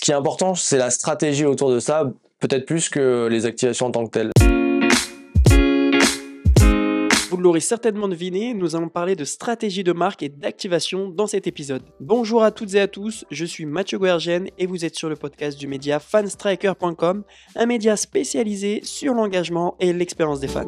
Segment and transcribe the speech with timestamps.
[0.00, 3.88] Ce qui est important, c'est la stratégie autour de ça, peut-être plus que les activations
[3.88, 4.59] en tant que telles.
[7.40, 11.46] Vous l'aurez certainement deviné, nous allons parler de stratégie de marque et d'activation dans cet
[11.46, 11.82] épisode.
[11.98, 15.16] Bonjour à toutes et à tous, je suis Mathieu Guergen et vous êtes sur le
[15.16, 17.24] podcast du média fanstriker.com,
[17.56, 20.66] un média spécialisé sur l'engagement et l'expérience des fans.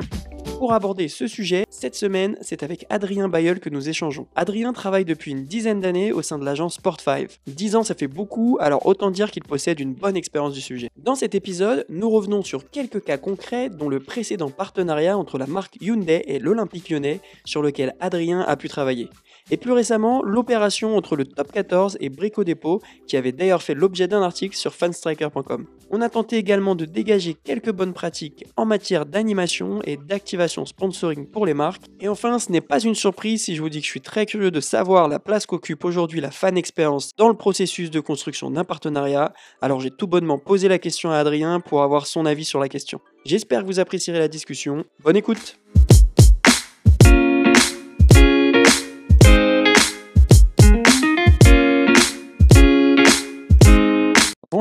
[0.63, 4.29] Pour aborder ce sujet, cette semaine, c'est avec Adrien Bayeul que nous échangeons.
[4.37, 7.39] Adrien travaille depuis une dizaine d'années au sein de l'agence Sport5.
[7.49, 10.89] 10 ans, ça fait beaucoup, alors autant dire qu'il possède une bonne expérience du sujet.
[10.97, 15.49] Dans cet épisode, nous revenons sur quelques cas concrets dont le précédent partenariat entre la
[15.49, 19.09] marque Hyundai et l'Olympique lyonnais sur lequel Adrien a pu travailler.
[19.51, 23.75] Et plus récemment, l'opération entre le Top 14 et Brico Dépôt, qui avait d'ailleurs fait
[23.75, 25.67] l'objet d'un article sur fanstriker.com.
[25.91, 31.27] On a tenté également de dégager quelques bonnes pratiques en matière d'animation et d'activation sponsoring
[31.27, 31.83] pour les marques.
[32.01, 34.27] Et enfin, ce n'est pas une surprise si je vous dis que je suis très
[34.27, 38.51] curieux de savoir la place qu'occupe aujourd'hui la fan expérience dans le processus de construction
[38.51, 39.35] d'un partenariat.
[39.61, 42.69] Alors j'ai tout bonnement posé la question à Adrien pour avoir son avis sur la
[42.69, 43.01] question.
[43.25, 44.85] J'espère que vous apprécierez la discussion.
[45.05, 45.62] Bonne écoute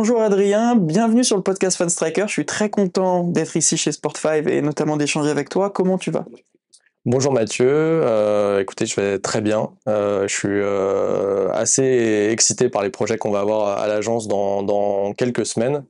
[0.04, 2.24] Bonjour Adrien, bienvenue sur le podcast Fan Striker.
[2.26, 5.70] Je suis très content d'être ici chez Sport5 et notamment d'échanger avec toi.
[5.70, 6.26] Comment tu vas?
[7.06, 9.70] Bonjour Mathieu, euh, écoutez, je vais très bien.
[9.88, 15.14] Euh, je suis euh, assez excité par les projets qu'on va avoir à l'agence dans,
[15.14, 15.84] quelques semaines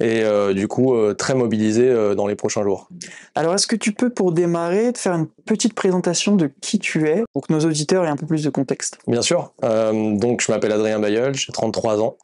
[0.00, 0.24] et
[0.54, 2.88] du coup très mobilisé dans les prochains jours.
[3.36, 7.06] Alors est-ce que tu peux pour démarrer te faire une petite présentation de qui tu
[7.06, 8.98] es pour que nos auditeurs aient un peu plus de contexte?
[9.06, 9.52] Bien sûr.
[9.62, 12.16] donc je m'appelle Adrien Bayeul, j'ai 33 ans.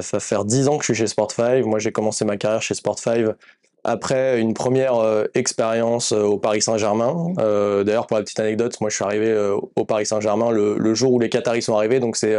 [0.00, 1.64] Ça va faire 10 ans que je suis chez Sport5.
[1.64, 3.34] Moi, j'ai commencé ma carrière chez Sport5
[3.84, 7.34] après une première euh, expérience euh, au Paris Saint-Germain.
[7.38, 11.12] Euh, d'ailleurs, pour la petite anecdote, moi, je suis arrivé au Paris Saint-Germain le, jour
[11.12, 12.00] où les Qataris sont arrivés.
[12.00, 12.36] Donc, c'est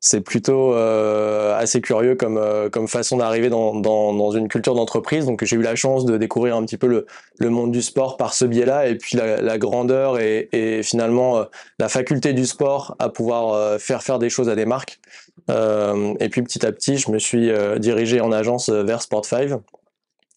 [0.00, 5.26] c'est plutôt assez curieux comme, comme façon d'arriver dans, une culture d'entreprise.
[5.26, 8.34] Donc j'ai eu la chance de découvrir un petit peu le, monde du sport par
[8.34, 11.44] ce biais-là et puis la, grandeur et, finalement
[11.78, 15.00] la faculté du sport à pouvoir faire faire des choses à des marques.
[15.50, 19.00] Euh, et puis petit à petit, je me suis euh, dirigé en agence euh, vers
[19.00, 19.60] Sport5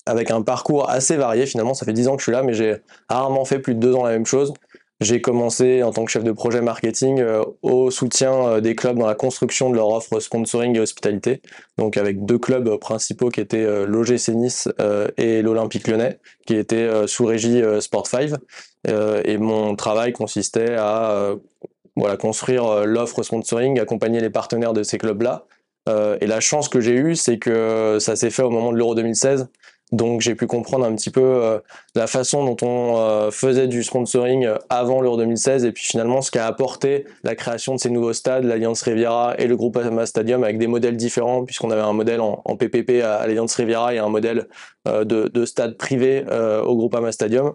[0.06, 1.74] avec un parcours assez varié finalement.
[1.74, 2.78] Ça fait 10 ans que je suis là, mais j'ai
[3.10, 4.54] rarement fait plus de deux ans la même chose.
[5.02, 7.24] J'ai commencé en tant que chef de projet marketing
[7.62, 11.42] au soutien des clubs dans la construction de leur offre sponsoring et hospitalité.
[11.78, 14.68] Donc avec deux clubs principaux qui étaient l'OGC Nice
[15.16, 18.36] et l'Olympique Lyonnais, qui étaient sous régie Sport5.
[19.24, 21.36] et mon travail consistait à
[22.00, 25.46] voilà, construire euh, l'offre sponsoring, accompagner les partenaires de ces clubs-là.
[25.88, 28.78] Euh, et la chance que j'ai eue, c'est que ça s'est fait au moment de
[28.78, 29.50] l'Euro 2016.
[29.92, 31.60] Donc j'ai pu comprendre un petit peu euh,
[31.96, 36.46] la façon dont on faisait du sponsoring avant l'Euro 2016 et puis finalement ce qu'a
[36.46, 40.68] apporté la création de ces nouveaux stades, l'Alliance Riviera et le Groupama Stadium avec des
[40.68, 44.48] modèles différents puisqu'on avait un modèle en, PPP à, l'Alliance Riviera et un modèle
[44.86, 46.24] de, de, stade privé
[46.64, 47.54] au Groupama Stadium.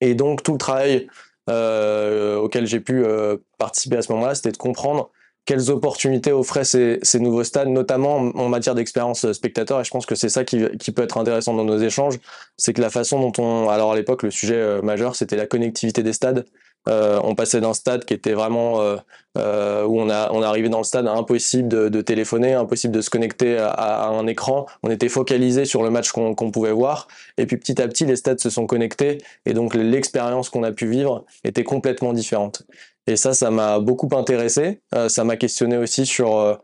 [0.00, 1.06] Et donc tout le travail
[1.48, 5.10] euh, auquel j'ai pu euh, participer à ce moment-là, c'était de comprendre
[5.46, 9.80] quelles opportunités offraient ces, ces nouveaux stades, notamment en, matière d'expérience spectateur.
[9.80, 12.18] Et je pense que c'est ça qui, qui, peut être intéressant dans nos échanges,
[12.56, 15.46] c'est que la façon dont on, alors à l'époque, le sujet euh, majeur, c'était la
[15.46, 16.44] connectivité des stades.
[16.88, 18.96] Euh, on passait d'un stade qui était vraiment euh,
[19.36, 23.00] euh, où on a on arrivé dans le stade impossible de, de téléphoner, impossible de
[23.00, 24.66] se connecter à, un écran.
[24.82, 27.08] On était focalisé sur le match qu'on pouvait voir.
[27.38, 30.72] Et puis petit à petit, les stades se sont connectés et donc l'expérience qu'on a
[30.72, 32.62] pu vivre était complètement différente.
[33.06, 34.80] Et ça, ça m'a beaucoup intéressé.
[35.08, 36.58] ça m'a questionné aussi sur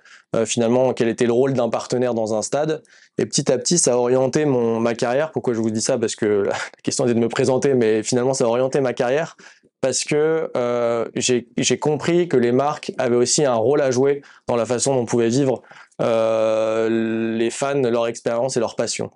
[0.44, 2.82] finalement quel était le rôle d'un partenaire dans un stade.
[3.18, 5.30] Et petit à petit, ça a orienté mon, ma carrière.
[5.30, 5.98] Pourquoi je vous dis ça?
[5.98, 9.36] Parce que la question était de me présenter, mais finalement, ça a orienté ma carrière
[9.82, 14.54] parce que euh, j'ai compris que les marques avaient aussi un rôle à jouer dans
[14.54, 15.62] la façon dont pouvaient vivre
[16.00, 19.10] euh, les fans leur expérience et leur passion.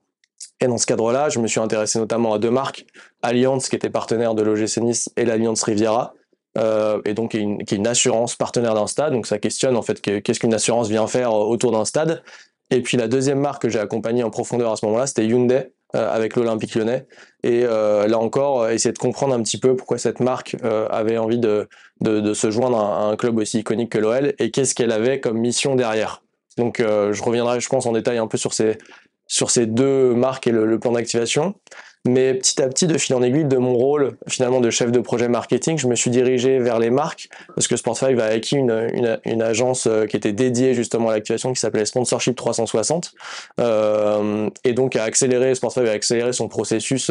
[0.60, 2.84] Et dans ce cadre-là, je me suis intéressé notamment à deux marques,
[3.22, 6.14] Allianz qui était partenaire de l'OGC Nice et l'Alliance Riviera,
[6.56, 9.12] euh, et donc qui est, une, qui est, une, assurance partenaire d'un stade.
[9.12, 12.22] Donc ça questionne en fait qu'est-ce qu'une assurance vient faire autour d'un stade.
[12.70, 15.70] Et puis la deuxième marque que j'ai accompagnée en profondeur à ce moment-là, c'était Hyundai,
[15.94, 17.06] euh, avec l'Olympique lyonnais.
[17.44, 20.56] Et euh, là encore, euh, essayer de comprendre un petit peu pourquoi cette marque
[20.90, 21.68] avait envie de,
[22.00, 25.38] de, se joindre à, un club aussi iconique que l'OL et qu'est-ce qu'elle avait comme
[25.38, 26.22] mission derrière.
[26.58, 28.78] Donc je reviendrai, je pense, en détail un peu sur ces,
[29.28, 31.54] sur ces deux marques et le plan d'activation.
[32.06, 35.00] Mais petit à petit, de fil en aiguille, de mon rôle finalement de chef de
[35.00, 39.42] projet marketing, je me suis dirigé vers les marques parce que Sport5 a acquis une,
[39.42, 43.12] agence euh, qui était dédiée justement à l'activation qui s'appelait Sponsorship 360
[43.60, 47.10] euh, et donc a accéléré Sport5 a accéléré son processus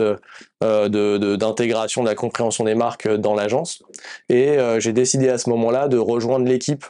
[0.64, 3.84] euh, de d'intégration, de, de, la compréhension des marques dans l'agence.
[4.30, 6.86] Et euh, j'ai décidé à ce moment-là de rejoindre l'équipe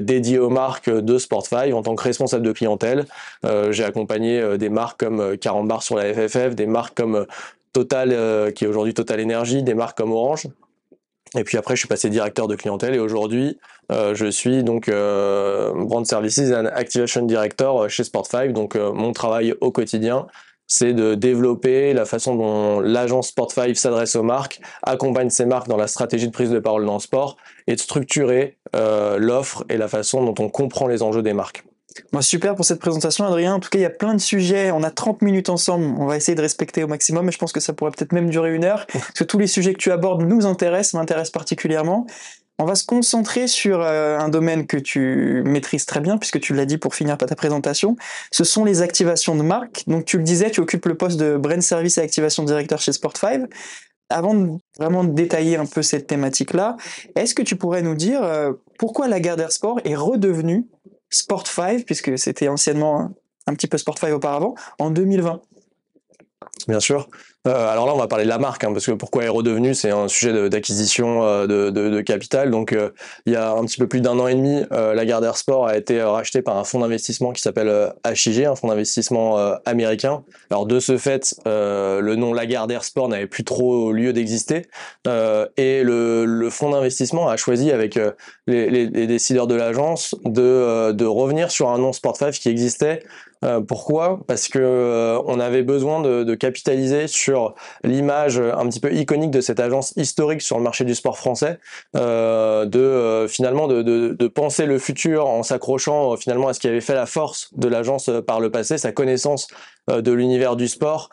[0.00, 3.04] dédié aux marques de Sport5 en tant que responsable de clientèle.
[3.70, 7.26] J'ai accompagné des marques comme Carambar sur la FFF, des marques comme
[7.72, 10.48] Total, qui est aujourd'hui Total Energy, des marques comme Orange.
[11.36, 13.58] Et puis après, je suis passé directeur de clientèle et aujourd'hui,
[13.92, 18.52] euh, je suis donc euh, Brand Services and Activation Director chez Sport5.
[18.52, 20.26] Donc euh, mon travail au quotidien,
[20.68, 25.76] c'est de développer la façon dont l'agence Sport5 s'adresse aux marques, accompagne ces marques dans
[25.76, 27.36] la stratégie de prise de parole dans le sport
[27.66, 31.64] et de structurer l'offre et la façon dont on comprend les enjeux des marques
[32.20, 33.54] super pour cette présentation, Adrien.
[33.54, 34.70] En tout cas, il y a plein de sujets.
[34.70, 35.84] On a 30 minutes ensemble.
[35.98, 38.30] On va essayer de respecter au maximum, mais je pense que ça pourrait peut-être même
[38.30, 38.86] durer une heure.
[38.92, 42.06] Parce que tous les sujets que tu abordes nous intéressent, m'intéressent particulièrement.
[42.60, 46.54] On va se concentrer sur euh, un domaine que tu maîtrises très bien, puisque tu
[46.54, 47.96] l'as dit pour finir ta présentation.
[48.32, 49.84] Ce sont les activations de marque.
[49.86, 52.90] Donc, tu le disais, tu occupes le poste de Brand Service et Activation Directeur chez
[52.90, 53.46] Sport5.
[54.10, 56.76] Avant de vraiment détailler un peu cette thématique-là,
[57.14, 60.66] est-ce que tu pourrais nous dire euh, pourquoi la Gardère Sport est redevenue
[61.10, 63.12] Sport 5, puisque c'était anciennement
[63.46, 65.40] un petit peu Sport 5 auparavant, en 2020.
[66.66, 67.08] Bien sûr.
[67.46, 69.74] Euh, alors là, on va parler de la marque, hein, parce que pourquoi est redevenu,
[69.74, 72.50] c'est un sujet d'acquisition euh, de, capital.
[72.50, 72.90] Donc, euh,
[73.26, 76.02] il y a un petit peu plus d'un an et demi, Lagardère Sport a été
[76.02, 80.22] racheté par un fonds d'investissement qui s'appelle HIG, un fonds d'investissement américain.
[80.50, 84.68] Alors, de ce fait, le nom Lagardère Sport n'avait plus trop lieu d'exister,
[85.56, 87.98] et le, fonds d'investissement a choisi avec
[88.46, 93.02] les, décideurs de l'agence de, de revenir sur un nom Sport 5 qui existait
[93.44, 94.20] euh, pourquoi?
[94.26, 99.40] Parce que euh, on avait besoin de, capitaliser sur l'image un petit peu iconique de
[99.40, 101.58] cette agence historique sur le marché du sport français,
[101.96, 106.94] euh, de finalement de, penser le futur en s'accrochant finalement à ce qui avait fait
[106.94, 109.48] la force de l'agence par le passé, sa connaissance
[109.88, 111.10] de l'univers du sport.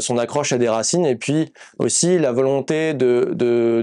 [0.00, 3.82] son accroche à des racines et puis aussi la volonté de, de,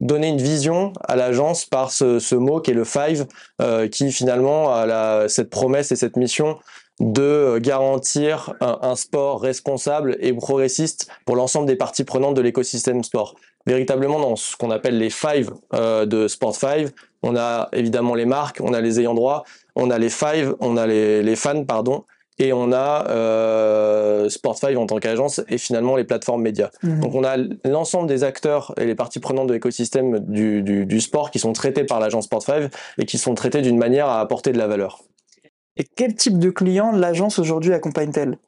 [0.00, 3.26] donner une vision à l'agence par ce, ce, mot qui est le five,
[3.60, 6.58] euh, qui finalement a la, cette promesse et cette mission
[7.00, 13.36] de garantir un, sport responsable et progressiste pour l'ensemble des parties prenantes de l'écosystème sport.
[13.66, 16.88] Véritablement dans ce qu'on appelle les five euh, de Sport 5,
[17.22, 19.44] on a évidemment les marques, on a les ayants droit,
[19.76, 22.04] on a les five, on a les, les fans, pardon,
[22.40, 26.70] et on a euh, Sport5 en tant qu'agence et finalement les plateformes médias.
[26.82, 27.00] Mhm.
[27.00, 31.30] Donc on a l'ensemble des acteurs et les parties prenantes de l'écosystème du, du, sport
[31.30, 34.58] qui sont traités par l'agence Sport5 et qui sont traités d'une manière à apporter de
[34.58, 35.02] la valeur.
[35.76, 38.38] Et quel type de clients l'agence aujourd'hui accompagne-t-elle?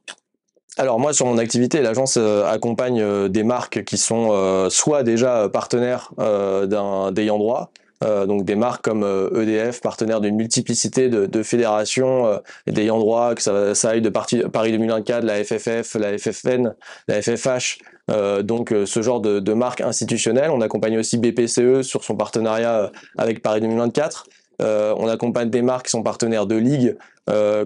[0.78, 5.50] Alors moi sur mon activité, l'agence euh, accompagne euh, des marques qui sont soit déjà
[5.50, 7.70] partenaires d'un d'ayant droit,
[8.02, 12.72] euh, donc des marques comme EDF, euh, e partenaire d'une multiplicité de, fédérations euh, et
[12.86, 16.74] droit, que ça, ça, aille de Paris 2024, la FFF, la FFN,
[17.08, 17.78] la FFH,
[18.42, 20.50] donc ce genre de, de marques institutionnelles.
[20.50, 24.26] On accompagne aussi BPCE sur son partenariat avec Paris 2024.
[24.60, 26.96] on accompagne des marques qui sont partenaires de ligues,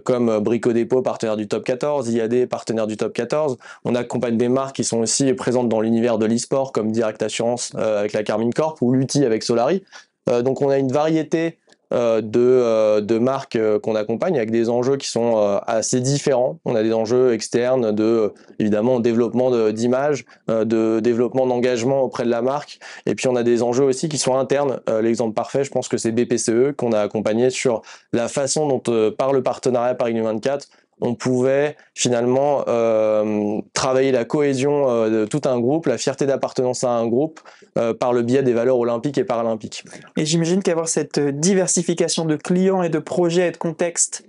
[0.05, 3.56] comme Brico Dépôt, partenaire du top 14, IAD, partenaire du top 14.
[3.85, 7.75] On accompagne des marques qui sont aussi présentes dans l'univers de l'e-sport, comme Direct Assurance
[7.75, 9.83] avec la Carmine Corp ou Lutti avec Solari.
[10.28, 11.58] Euh, donc on a une variété
[11.93, 15.37] euh, de, euh, de, marques qu'on accompagne avec des enjeux qui sont
[15.67, 16.58] assez différents.
[16.64, 22.43] On a des enjeux externes de évidemment développement d'image, de, développement d'engagement auprès de la
[22.43, 24.81] marque, et puis on a des enjeux aussi qui sont internes.
[25.00, 27.82] L'exemple parfait, je pense que c'est BPCE qu'on a accompagné sur
[28.12, 30.69] la façon dont par le partenariat Paris 2024
[31.01, 36.85] on pouvait finalement euh, travailler la cohésion euh, de tout un groupe, la fierté d'appartenance
[36.85, 37.41] à un groupe
[37.76, 39.85] euh, par le biais des valeurs olympiques et paralympiques.
[40.17, 44.25] Et j'imagine qu'avoir cette diversification de clients et de projets et de contextes,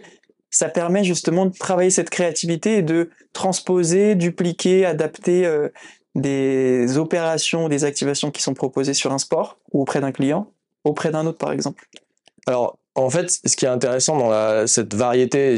[0.50, 5.50] ça permet justement de travailler cette créativité et de transposer, dupliquer, adapter
[6.16, 10.52] des opérations, des activations qui sont proposées sur un sport ou auprès d'un client,
[10.84, 11.86] auprès d'un autre par exemple.
[12.48, 15.58] Alors, en fait, ce qui est intéressant dans cette variété,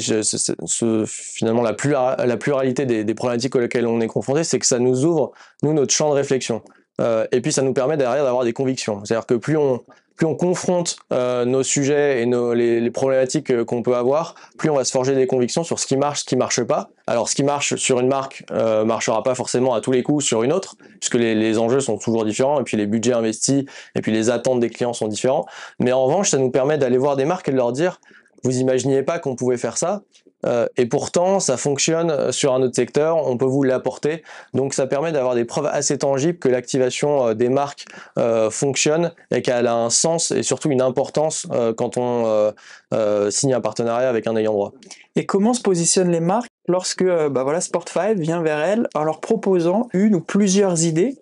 [1.07, 5.31] finalement la, pluralité des, problématiques auxquelles on est confronté, c'est que ça nous ouvre,
[5.63, 6.61] nous, notre champ de réflexion.
[6.99, 9.03] Euh, et puis ça nous permet derrière d'avoir des convictions.
[9.05, 9.81] C'est-à-dire que plus on,
[10.19, 14.69] plus on confronte euh, nos sujets et nos, les, problématiques euh, qu'on peut avoir, plus
[14.69, 16.89] on va se forger des convictions sur ce qui marche, ce qui marche pas.
[17.07, 20.25] Alors ce qui marche sur une marque euh, marchera pas forcément à tous les coups
[20.25, 23.63] sur une autre, puisque les, les, enjeux sont toujours différents, et puis les budgets investis,
[23.95, 25.45] et puis les attentes des clients sont différents.
[25.79, 28.01] Mais en revanche, ça nous permet d'aller voir des marques et de leur dire,
[28.43, 30.01] vous imaginiez pas qu'on pouvait faire ça,
[30.45, 34.23] euh, et pourtant, ça fonctionne sur un autre secteur, on peut vous l'apporter.
[34.53, 37.85] Donc ça permet d'avoir des preuves assez tangibles que l'activation euh, des marques
[38.17, 42.53] euh, fonctionne et qu'elle a un sens et surtout une importance quand on
[43.29, 44.73] signe un partenariat avec un ayant droit.
[45.15, 49.19] Et comment se positionnent les marques lorsque bah voilà, Sport5 vient vers elles en leur
[49.19, 51.17] proposant une ou plusieurs idées?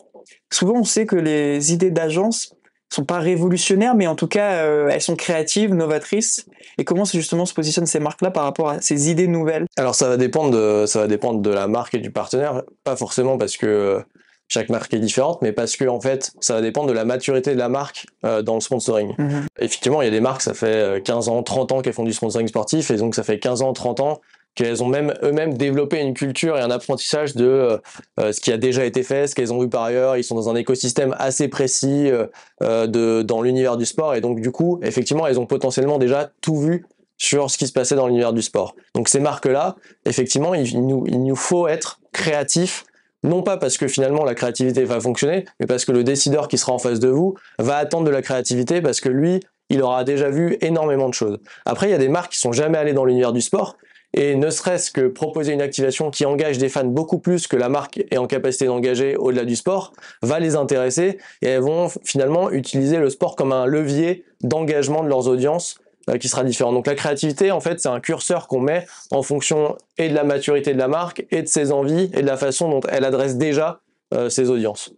[0.52, 2.54] Souvent, on sait que les idées d'agence
[2.90, 6.46] sont pas révolutionnaires, mais en tout cas, euh, elles sont créatives, novatrices.
[6.78, 9.66] Et comment justement se positionnent ces marques-là par rapport à ces idées nouvelles?
[9.78, 12.96] Alors ça va dépendre de ça va dépendre de la marque et du partenaire, pas
[12.96, 14.00] forcément parce que euh,
[14.48, 17.54] chaque marque est différente, mais parce que en fait, ça va dépendre de la maturité
[17.54, 19.14] de la marque euh, dans le sponsoring.
[19.18, 19.46] Mhm.
[19.60, 22.14] Effectivement, il y a des marques, ça fait 15 ans, 30 ans qu'elles font du
[22.14, 24.22] sponsoring sportif, et donc ça fait 15 ans, 30 ans
[24.58, 27.78] qu'elles ont même eux-mêmes développé une culture et un apprentissage de euh,
[28.20, 30.18] euh, ce qui a déjà été fait, ce qu'elles ont vu par ailleurs.
[30.18, 34.42] Ils sont dans un écosystème assez précis euh, de, dans l'univers du sport et donc
[34.42, 36.86] du coup, effectivement, elles ont potentiellement déjà tout vu
[37.20, 38.76] sur ce qui se passait dans l'univers du sport.
[38.96, 42.84] Donc ces marques-là, effectivement, il nous, il nous faut être créatifs
[43.24, 46.58] non pas parce que finalement la créativité va fonctionner, mais parce que le décideur qui
[46.58, 50.04] sera en face de vous va attendre de la créativité parce que lui, il aura
[50.04, 51.40] déjà vu énormément de choses.
[51.66, 53.76] Après, il y a des marques qui sont jamais allées dans l'univers du sport
[54.14, 57.70] et ne serait-ce que proposer une activation qui engage des fans beaucoup plus que la
[57.70, 62.50] marque est en capacité d'engager au-delà du sport, va les intéresser et elles vont finalement
[62.50, 66.72] utiliser le sport comme un levier d'engagement de leurs audiences euh, qui sera différent.
[66.72, 70.24] Donc la créativité, en fait, c'est un curseur qu'on met en fonction et de la
[70.24, 73.36] maturité de la marque et de ses envies et de la façon dont elle adresse
[73.36, 73.82] déjà
[74.14, 74.94] euh, ses audiences.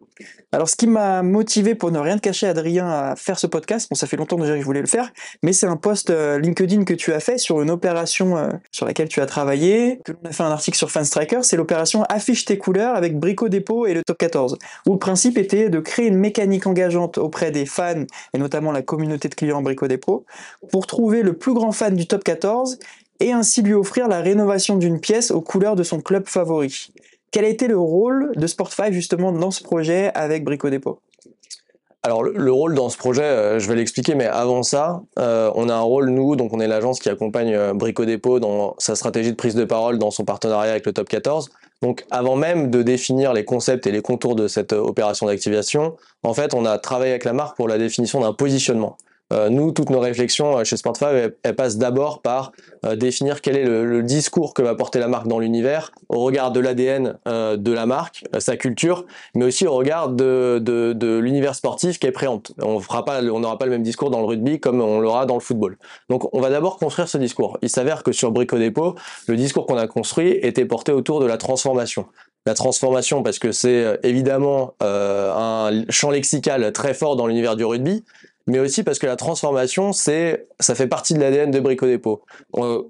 [0.51, 3.87] Alors, ce qui m'a motivé pour ne rien te cacher, Adrien, à faire ce podcast,
[3.89, 5.11] bon, ça fait longtemps déjà que je voulais le faire,
[5.43, 8.85] mais c'est un post euh, LinkedIn que tu as fait sur une opération euh, sur
[8.85, 12.45] laquelle tu as travaillé, que l'on a fait un article sur Fanstriker, c'est l'opération Affiche
[12.45, 14.57] tes couleurs avec Brico Dépôt et le Top 14,
[14.87, 18.81] où le principe était de créer une mécanique engageante auprès des fans, et notamment la
[18.81, 20.25] communauté de clients Brico Dépôt,
[20.71, 22.79] pour trouver le plus grand fan du Top 14
[23.19, 26.91] et ainsi lui offrir la rénovation d'une pièce aux couleurs de son club favori.
[27.31, 30.99] Quel a été le rôle de Sport5 justement dans ce projet avec Brico Dépôt?
[32.01, 35.67] Alors le, rôle dans ce projet, euh, je vais l'expliquer, mais avant ça, euh, on
[35.67, 38.95] a un rôle nous, donc on est l'agence qui accompagne euh, Brico Dépôt dans sa
[38.95, 41.49] stratégie de prise de parole, dans son partenariat avec le Top 14.
[41.81, 46.33] Donc avant même de définir les concepts et les contours de cette opération d'activation, en
[46.33, 48.97] fait, on a travaillé avec la marque pour la définition d'un positionnement.
[49.31, 52.51] Euh, nous, toutes nos réflexions euh, chez Sport5, elles, passent d'abord par
[52.85, 56.51] euh, définir quel est le, discours que va porter la marque dans l'univers, au regard
[56.51, 59.05] de l'ADN de la marque, sa culture,
[59.35, 62.53] mais aussi au regard de, de, de l'univers sportif qui est préempte.
[62.61, 65.25] On fera pas, on n'aura pas le même discours dans le rugby comme on l'aura
[65.25, 65.77] dans le football.
[66.09, 67.57] Donc, on va d'abord construire ce discours.
[67.61, 68.95] Il s'avère que sur Brico Dépôt,
[69.27, 72.05] le discours qu'on a construit était porté autour de la transformation
[72.45, 78.03] la transformation parce que c'est évidemment un champ lexical très fort dans l'univers du rugby,
[78.49, 82.21] mais aussi parce que la transformation, c'est, ça fait partie de l'ADN de Brico Dépôt.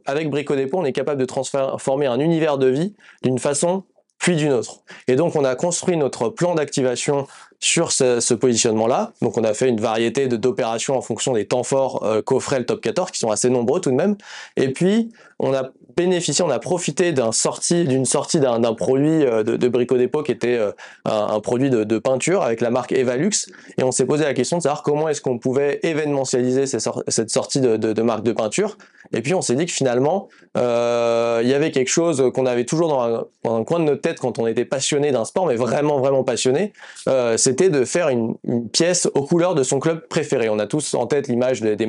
[0.06, 3.84] avec Brico Dépôt, on est capable de transformer un univers de vie d'une façon
[4.20, 4.82] puis d'une autre.
[5.08, 7.26] Et donc on a construit notre plan d'activation
[7.60, 9.14] sur ce, positionnement-là.
[9.22, 12.66] Donc on a fait une variété d'opérations en fonction des temps forts euh, qu'offrait le
[12.66, 14.18] top 14, qui sont assez nombreux tout de même.
[14.58, 19.44] Et puis on a bénéficié, on a profité d'un sortie, d'une sortie d'un produit euh,
[19.44, 20.72] de, de Brico Dépôt qui était euh,
[21.06, 23.50] un, produit de, peinture avec la marque Evalux.
[23.78, 27.62] Et on s'est posé la question de savoir comment est-ce qu'on pouvait événementialiser cette sortie
[27.62, 28.78] de, de, marque de peinture.
[29.14, 32.66] Et puis on s'est dit que finalement, euh, il y avait quelque chose qu'on avait
[32.66, 36.00] toujours dans un, coin de notre tête quand on était passionné d'un sport, mais vraiment
[36.00, 36.74] vraiment passionné.
[37.08, 38.36] Euh, c'était de faire une,
[38.72, 40.50] pièce aux couleurs de son club préféré.
[40.50, 41.88] On a tous en tête l'image des, des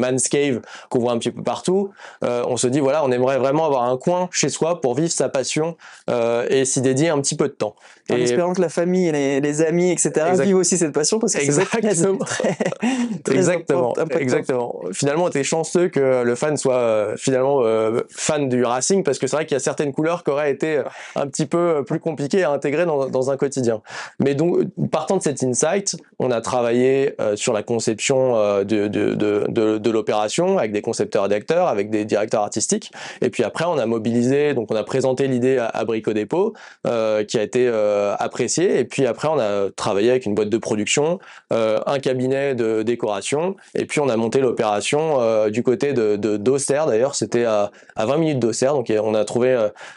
[0.88, 1.90] qu'on voit un petit peu partout.
[2.24, 5.10] Euh, on se dit voilà, on aimerait vraiment avoir un coin chez soi pour vivre
[5.10, 5.76] sa passion
[6.08, 7.74] euh, et s'y dédier un petit peu de temps.
[8.12, 10.12] En espérant que la famille et les, amis, etc.
[10.40, 12.56] vivent aussi cette passion parce que exactement, très,
[13.30, 14.80] exactement, exactement.
[14.92, 17.62] Finalement, t'es chanceux que le fan soit euh, finalement
[18.10, 20.82] fan du Racing parce que c'est vrai qu'il y a certaines couleurs qui auraient été
[21.16, 23.82] un petit peu plus compliquées à intégrer dans, dans un quotidien.
[24.18, 24.58] Mais donc,
[24.90, 29.78] partant de cette Insight, on a travaillé euh, sur la conception euh, de, de, de,
[29.78, 32.92] de, l'opération avec des concepteurs et d'acteurs, avec des directeurs artistiques.
[33.20, 36.54] Et puis après, on a mobilisé, donc on a présenté l'idée à, à Brico Dépôt,
[36.86, 37.68] euh, qui a été
[38.00, 38.78] euh, appréciée.
[38.78, 41.18] Et puis après, on a travaillé avec une boîte de production,
[41.50, 43.56] un cabinet de décoration.
[43.74, 46.86] Et puis on a monté l'opération du côté de d'Auxerre.
[46.86, 48.74] D'ailleurs, c'était à, à 20 minutes d'Auxerre.
[48.74, 49.56] Donc on a trouvé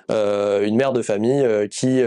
[0.10, 2.02] une mère de famille qui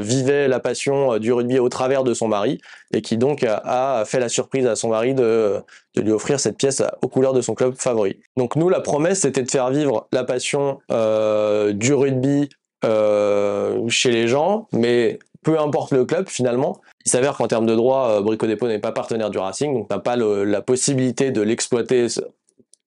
[0.00, 2.60] vivait la passion du rugby au travers de son mari
[2.92, 5.62] et qui donc a, fait la surprise à son mari de,
[5.96, 8.20] lui offrir cette pièce aux couleurs de son club favori.
[8.36, 12.48] Donc nous, la promesse, c'était de faire vivre la passion euh, du rugby
[12.84, 16.80] euh, chez les gens, mais peu importe le club finalement.
[17.04, 19.90] Il s'avère qu'en termes de droit, euh, Brico Dépôt n'est pas partenaire du Racing, donc
[19.90, 22.06] n'a pas la possibilité de l'exploiter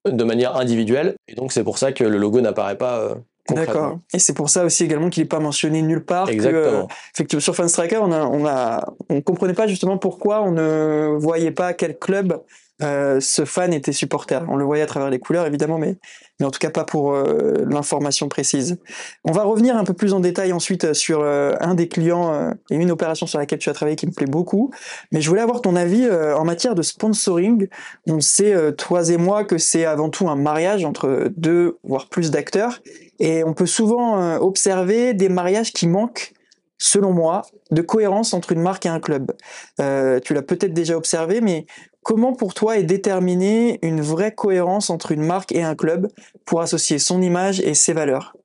[0.06, 3.16] de manière individuelle, et donc c'est pour ça que le logo n'apparaît pas
[3.56, 4.00] D'accord.
[4.14, 6.30] Et c'est pour ça aussi également qu'il n'est pas mentionné nulle part.
[6.30, 6.88] Exactement.
[7.18, 11.52] Que, sur Fanstriker, on a, on a, on comprenait pas justement pourquoi on ne voyait
[11.52, 12.42] pas quel club
[12.82, 14.46] euh, ce fan était supporter.
[14.50, 15.98] On le voyait à travers les couleurs, évidemment, mais,
[16.40, 18.78] mais en tout cas pas pour euh, l'information précise.
[19.26, 22.92] On va revenir un peu plus en détail ensuite sur un des clients et une
[22.92, 24.72] opération sur laquelle tu as travaillé qui me plaît beaucoup.
[25.12, 27.68] Mais je voulais avoir ton avis en matière de sponsoring.
[28.08, 32.32] On sait, toi et moi, que c'est avant tout un mariage entre deux, voire plus
[32.32, 32.82] d'acteurs.
[33.20, 36.34] Et on peut souvent observer des mariages qui manquent
[36.80, 39.32] selon moi, de cohérence entre une marque et un club.
[39.80, 41.66] Euh, tu l'as peut-être déjà observé, mais
[42.02, 46.08] comment pour toi est déterminée une vraie cohérence entre une marque et un club
[46.46, 48.36] pour associer son image et ses valeurs?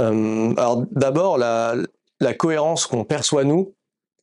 [0.00, 1.76] Euh, Alors d'abord, la,
[2.38, 3.74] cohérence qu'on perçoit nous,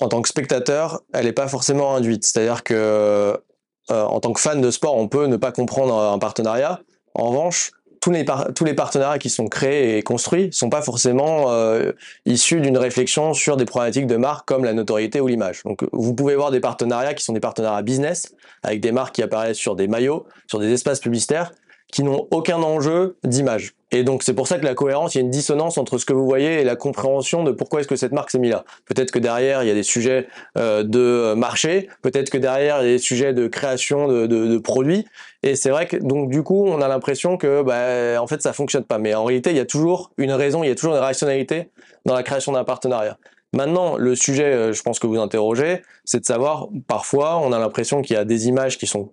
[0.01, 2.25] en tant que spectateur, elle n'est pas forcément induite.
[2.25, 6.17] C'est-à-dire que euh, en tant que fan de sport, on peut ne pas comprendre un
[6.17, 6.81] partenariat.
[7.13, 7.71] En revanche,
[8.03, 11.93] tous les, partenariats qui sont créés et construits sont pas forcément euh,
[12.25, 15.63] issus d'une réflexion sur des problématiques de marque comme la notoriété ou l'image.
[15.63, 19.23] Donc vous pouvez voir des partenariats qui sont des partenariats business avec des marques qui
[19.23, 21.53] apparaissent sur des maillots, sur des espaces publicitaires
[21.93, 23.75] qui n'ont aucun enjeu d'image.
[23.91, 26.05] Et donc c'est pour ça que la cohérence, il y a une dissonance entre ce
[26.05, 28.65] que vous voyez et la compréhension de pourquoi est-ce que cette marque s'est mise là.
[28.85, 32.85] Peut-être que derrière, il y a des sujets euh, de marché, peut-être que derrière, il
[32.85, 35.05] y a des sujets de création de, de, de produits.
[35.43, 38.53] Et c'est vrai que donc du coup, on a l'impression que bah, en fait, ça
[38.53, 38.97] fonctionne pas.
[38.97, 41.69] Mais en réalité, il y a toujours une raison, il y a toujours une rationalité
[42.05, 43.19] dans la création d'un partenariat.
[43.53, 47.59] Maintenant, le sujet, euh, je pense que vous interrogez, c'est de savoir, parfois, on a
[47.59, 49.11] l'impression qu'il y a des images qui sont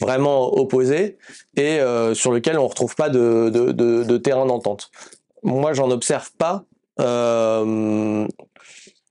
[0.00, 1.18] vraiment opposés
[1.56, 4.90] et euh, sur lequel on retrouve pas de, de, terrain d'entente.
[5.42, 6.64] Moi, j'en observe pas.
[7.00, 8.26] Euh,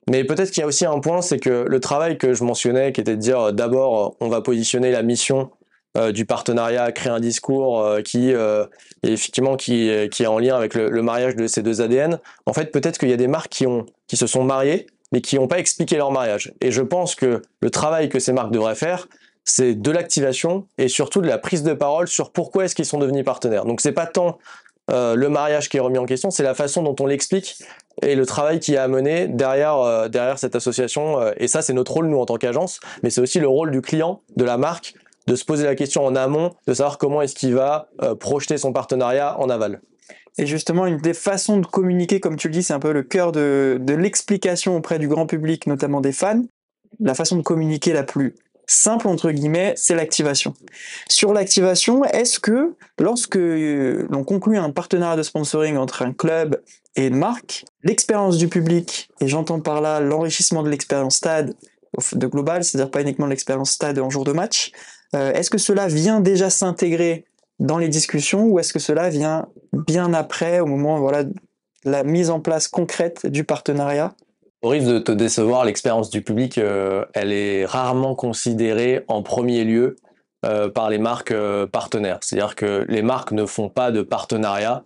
[0.09, 2.93] mais peut-être qu'il y a aussi un point, c'est que le travail que je mentionnais,
[2.93, 5.51] qui était de dire d'abord, on va positionner la mission
[5.97, 8.33] euh, du partenariat, créer un discours qui
[9.03, 12.19] effectivement qui, qui est en lien avec le, le, mariage de ces deux ADN.
[12.45, 15.21] En fait, peut-être qu'il y a des marques qui ont qui se sont mariées, mais
[15.21, 16.53] qui n'ont pas expliqué leur mariage.
[16.61, 19.07] Et je pense que le travail que ces marques devraient faire,
[19.47, 22.99] c'est de l'activation et surtout de la prise de parole sur pourquoi est-ce qu'ils sont
[22.99, 23.65] devenus partenaires.
[23.65, 24.37] Donc c'est pas tant
[24.91, 27.57] euh, le mariage qui est remis en question, c'est la façon dont on l'explique
[28.01, 31.19] et le travail qui a amené derrière euh, derrière cette association.
[31.19, 33.71] Euh, et ça, c'est notre rôle nous en tant qu'agence, mais c'est aussi le rôle
[33.71, 34.93] du client, de la marque,
[35.27, 37.89] de se poser la question en amont, de savoir comment est-ce qu'il va
[38.19, 39.81] projeter son partenariat en aval.
[40.37, 43.03] Et justement, une des façons de communiquer, comme tu le dis, c'est un peu le
[43.03, 46.43] cœur de, de l'explication auprès du grand public, notamment des fans.
[47.01, 48.35] La façon de communiquer la plus
[48.67, 50.53] simple entre guillemets, c'est l'activation.
[51.09, 56.61] Sur l'activation, est-ce que lorsque euh, l'on conclut un partenariat de sponsoring entre un club
[56.95, 61.55] et une marque, l'expérience du public, et j'entends par là l'enrichissement de l'expérience stade
[62.13, 64.71] de global, c'est-à-dire pas uniquement l'expérience stade en jour de match,
[65.15, 67.25] euh, est-ce que cela vient déjà s'intégrer
[67.59, 71.23] dans les discussions ou est-ce que cela vient bien après, au moment voilà,
[71.85, 74.13] la mise en place concrète du partenariat?
[74.61, 79.63] Au risque de te décevoir, l'expérience du public, euh, elle est rarement considérée en premier
[79.63, 79.97] lieu
[80.45, 82.19] euh, par les marques euh, partenaires.
[82.21, 84.83] C'est-à-dire que les marques ne font pas de partenariat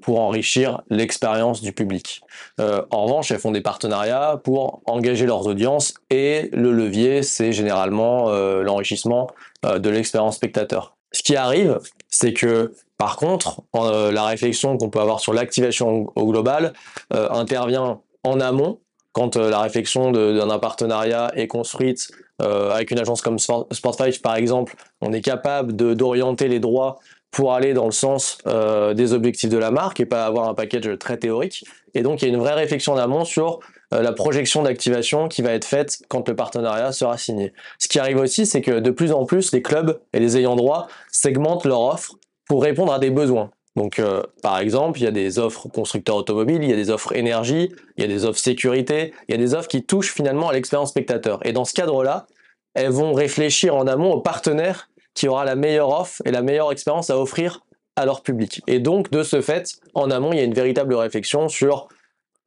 [0.00, 2.22] pour enrichir l'expérience du public.
[2.58, 8.30] en revanche, elles font des partenariats pour engager leurs audiences et le levier, c'est généralement
[8.62, 9.26] l'enrichissement
[9.64, 10.96] de l'expérience spectateur.
[11.12, 16.26] Ce qui arrive, c'est que par contre, la réflexion qu'on peut avoir sur l'activation au
[16.26, 16.72] global
[17.10, 18.80] intervient en amont,
[19.12, 24.20] quand euh, la réflexion d'un partenariat est construite euh, avec une agence comme Sport, 5
[24.20, 26.98] par exemple, on est capable d'orienter les droits
[27.30, 30.54] pour aller dans le sens euh, des objectifs de la marque et pas avoir un
[30.54, 31.64] package très théorique.
[31.94, 35.40] Et donc il y a une vraie réflexion en amont sur la projection d'activation qui
[35.40, 37.54] va être faite quand le partenariat sera signé.
[37.78, 40.56] Ce qui arrive aussi, c'est que de plus en plus, les clubs et les ayants
[40.56, 43.50] droit segmentent leur offre pour répondre à des besoins.
[43.76, 46.90] Donc, euh, par exemple, il y a des offres constructeurs automobiles, il y a des
[46.90, 50.12] offres énergie, il y a des offres sécurité, il y a des offres qui touchent
[50.12, 51.44] finalement à l'expérience spectateur.
[51.46, 52.26] Et dans ce cadre-là,
[52.74, 56.72] elles vont réfléchir en amont au partenaire qui aura la meilleure offre et la meilleure
[56.72, 57.60] expérience à offrir
[57.96, 58.62] à leur public.
[58.66, 61.88] Et donc, de ce fait, en amont, il y a une véritable réflexion sur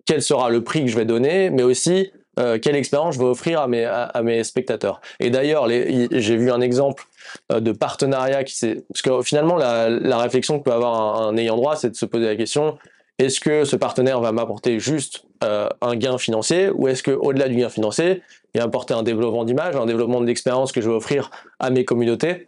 [0.05, 3.25] quel sera le prix que je vais donner, mais aussi euh, quelle expérience je vais
[3.25, 5.01] offrir à mes, à, mes spectateurs.
[5.19, 7.03] Et d'ailleurs, j'ai vu un exemple
[7.51, 8.83] euh, de partenariat qui s'est...
[8.87, 12.05] Parce que finalement, la, la, réflexion que peut avoir un, ayant droit, c'est de se
[12.05, 12.77] poser la question,
[13.19, 17.55] est-ce que ce partenaire va m'apporter juste euh, un gain financier ou est-ce qu'au-delà du
[17.55, 18.21] gain financier,
[18.53, 21.83] il va apporter un développement d'image, un développement d'expérience que je vais offrir à mes
[21.83, 22.47] communautés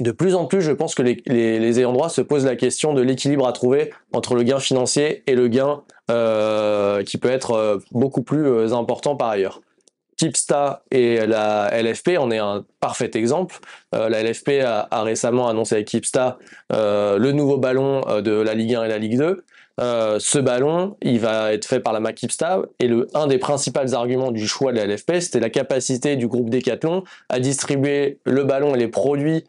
[0.00, 3.02] de plus en plus, je pense que les, ayants droit se posent la question de
[3.02, 7.78] l'équilibre à trouver entre le gain financier et le gain euh, qui peut être euh,
[7.92, 9.60] beaucoup plus euh, important par ailleurs.
[10.16, 13.58] Kipsta et la LFP en est un parfait exemple.
[13.92, 16.38] La LFP a, récemment annoncé avec Kipsta
[16.72, 19.42] euh, le nouveau ballon de la Ligue 1 et la Ligue 2.
[19.80, 24.30] ce ballon, il va être fait par la marque Kipsta et un des principaux arguments
[24.30, 28.76] du choix de la LFP, c'était la capacité du groupe Decathlon à distribuer le ballon
[28.76, 29.42] et les produits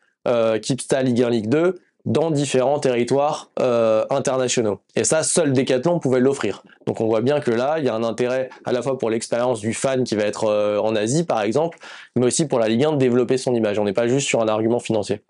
[0.61, 4.79] Kipsta Ligue 1, Ligue 2 dans différents territoires euh, internationaux.
[4.95, 6.63] Et ça, seul Decathlon pouvait l'offrir.
[6.85, 9.09] Donc on voit bien que là, il y a un intérêt à la fois pour
[9.09, 11.79] l'expérience du fan qui va être euh, en Asie, par exemple,
[12.15, 13.79] mais aussi pour la Ligue 1 de développer son image.
[13.79, 15.21] On n'est pas juste sur un argument financier.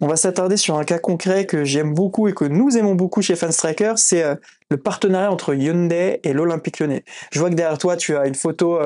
[0.00, 3.22] On va s'attarder sur un cas concret que j'aime beaucoup et que nous aimons beaucoup
[3.22, 4.34] chez Fanstriker, c'est euh,
[4.70, 7.04] le partenariat entre Hyundai et l'Olympique Lyonnais.
[7.32, 8.78] Je vois que derrière toi, tu as une photo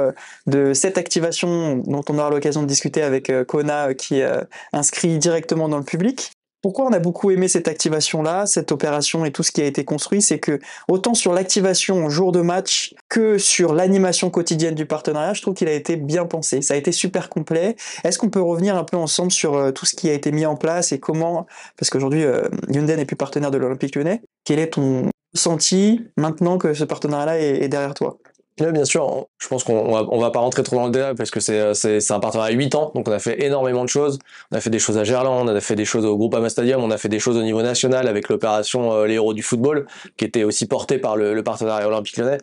[0.46, 4.30] de cette activation dont on aura l'occasion de discuter avec Kona qui est
[4.72, 9.32] inscrit directement dans le public pourquoi on a beaucoup aimé cette activation-là, cette opération et
[9.32, 12.94] tout ce qui a été construit, c'est que autant sur l'activation au jour de match
[13.08, 16.62] que sur l'animation quotidienne du partenariat, je trouve qu'il a été bien pensé.
[16.62, 17.76] Ça a été super complet.
[18.04, 20.46] Est-ce qu'on peut revenir un peu ensemble sur euh, tout ce qui a été mis
[20.46, 21.46] en place et comment,
[21.76, 26.58] parce qu'aujourd'hui euh, Hyundai n'est plus partenaire de l'Olympique Lyonnais, quel est ton ressenti maintenant
[26.58, 28.18] que ce partenariat-là est derrière toi?
[28.60, 29.26] Oui, bien sûr.
[29.38, 31.74] Je pense qu'on va, on va pas rentrer trop dans le détail parce que c'est,
[31.74, 32.92] c'est, c'est un partenariat à 8 ans.
[32.94, 34.18] Donc, on a fait énormément de choses.
[34.50, 36.82] On a fait des choses à Gerland, on a fait des choses au Groupama Stadium,
[36.82, 39.86] on a fait des choses au niveau national avec l'opération euh, Les Héros du Football,
[40.16, 42.38] qui était aussi portée par le, le partenariat olympique lyonnais.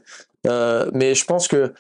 [0.48, 1.74] Euh, mais je pense que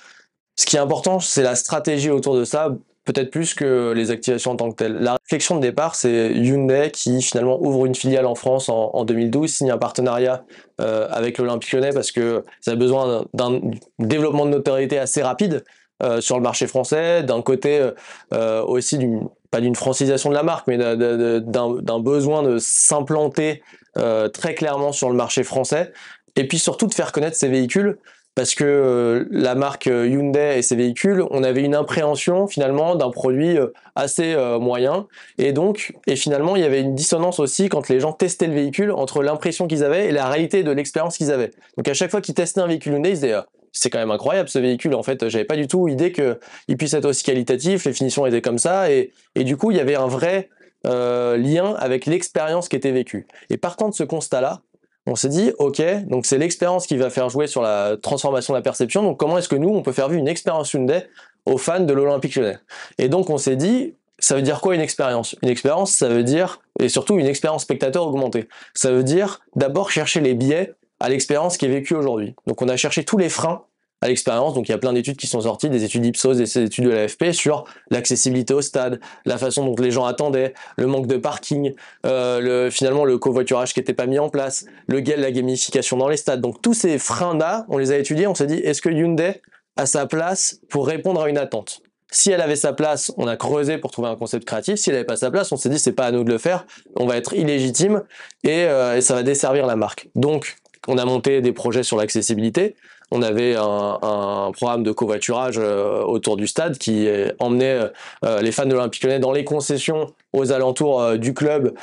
[0.55, 2.75] ce qui est important, c'est la stratégie autour de ça
[3.11, 4.93] peut-être plus que les activations en tant que telles.
[4.93, 9.49] La réflexion de départ, c'est Hyundai qui finalement ouvre une filiale en France en, 2012,
[9.49, 10.43] signe un partenariat
[10.79, 13.61] euh, avec l'Olympique Lyonnais parce que ça a besoin d'un
[13.97, 15.63] développement de notoriété assez rapide
[16.03, 17.89] euh, sur le marché français, d'un côté
[18.31, 23.63] euh, aussi d'une pas d'une francisation de la marque, mais d'un besoin de s'implanter
[23.95, 25.91] très clairement sur le marché français,
[26.35, 27.97] et puis surtout de faire connaître ses véhicules
[28.39, 32.95] parce que euh, la marque euh, Hyundai et ses véhicules, on avait une impréhension finalement
[32.95, 37.67] d'un produit euh, assez moyen et donc et finalement il y avait une dissonance aussi
[37.67, 41.17] quand les gens testaient le véhicule entre l'impression qu'ils avaient et la réalité de l'expérience
[41.17, 41.51] qu'ils avaient.
[41.75, 43.35] Donc à chaque fois qu'ils testaient un véhicule Hyundai, ils disaient
[43.73, 44.95] c'est quand même incroyable ce véhicule.
[44.95, 48.39] En fait, j'avais pas du tout idée qu'il puisse être aussi qualitatif, les finitions étaient
[48.39, 50.47] comme ça et, et du coup il y avait un vrai
[50.85, 53.27] lien avec l'expérience qui était vécue.
[53.49, 54.61] Et partant de ce constat-là,
[55.09, 58.57] on s'est dit, ok, donc c'est l'expérience qui va faire jouer sur la transformation de
[58.57, 59.03] la perception.
[59.03, 61.07] Donc comment est-ce que nous, on peut faire vivre une expérience Hyundai
[61.45, 62.59] aux fans de l'Olympique Lyonnais?
[62.97, 65.35] Et donc on s'est dit, ça veut dire quoi une expérience?
[65.41, 68.47] Une expérience, ça veut dire, et surtout une expérience spectateur augmentée.
[68.73, 72.35] Ça veut dire d'abord chercher les biais à l'expérience qui est vécue aujourd'hui.
[72.45, 73.63] Donc on a cherché tous les freins
[74.01, 74.53] à l'expérience.
[74.53, 76.89] Donc il y a plein d'études qui sont sorties, des études Ipsos, des études de
[76.89, 81.73] l'AFP sur l'accessibilité au stade, la façon dont les gens attendaient, le manque de parking,
[82.05, 86.07] euh, le, finalement le covoiturage qui n'était pas mis en place, le la gamification dans
[86.07, 86.41] les stades.
[86.41, 89.41] Donc tous ces freins-là, on les a étudiés, on s'est dit est-ce que Hyundai
[89.75, 91.81] a sa place pour répondre à une attente?
[92.11, 94.77] Si elle avait sa place, on a creusé pour trouver un concept créatif.
[94.77, 96.39] Si elle n'avait pas sa place, on s'est dit c'est pas à nous de le
[96.39, 96.65] faire.
[96.95, 98.03] On va être illégitime
[98.43, 100.09] et, euh, et ça va desservir la marque.
[100.15, 100.57] Donc,
[100.87, 102.75] on a monté des projets sur l'accessibilité
[103.11, 107.07] on avait un, programme de covoiturage euh, autour du stade qui
[107.39, 107.79] emmenait
[108.25, 111.73] euh, les fans de l'Olympique Lyonnais dans les concessions aux alentours euh, du club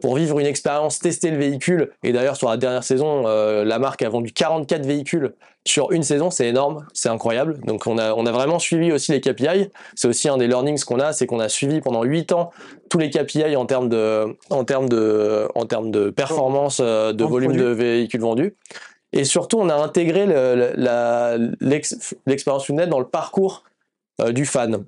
[0.00, 1.90] pour vivre une expérience, tester le véhicule.
[2.02, 5.32] Et d'ailleurs, sur la dernière saison, la marque a vendu 44 véhicules
[5.66, 7.58] sur une saison, c'est énorme, c'est incroyable.
[7.64, 9.70] Donc on a, on a vraiment suivi aussi les KPI.
[9.94, 12.50] C'est aussi un des learnings qu'on a, c'est qu'on a suivi pendant 8 ans
[12.90, 17.56] tous les KPI en termes de, en termes de, en termes de performance, de volume
[17.56, 18.54] de véhicules vendus.
[19.14, 20.26] Et surtout, on a intégré
[22.26, 23.62] l'expérience Unet dans le parcours
[24.20, 24.84] euh, du fan.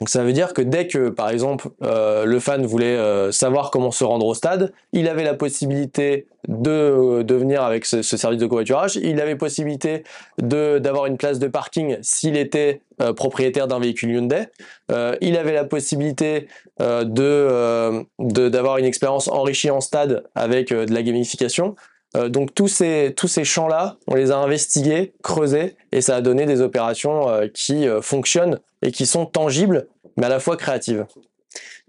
[0.00, 3.70] Donc ça veut dire que dès que, par exemple, euh, le fan voulait euh, savoir
[3.70, 8.40] comment se rendre au stade, il avait la possibilité de, de venir avec ce, service
[8.40, 10.02] de covoiturage, il avait possibilité
[10.38, 12.80] d'avoir une place de parking s'il était
[13.14, 14.48] propriétaire d'un véhicule Hyundai,
[15.20, 16.48] il avait la possibilité
[16.80, 21.76] de d'avoir une expérience enrichie en stade avec de la gamification.
[22.16, 26.60] Euh, donc tous ces, champs-là, on les a investigués, creusés, et ça a donné des
[26.60, 31.06] opérations euh, qui euh, fonctionnent et qui sont tangibles, mais à la fois créatives.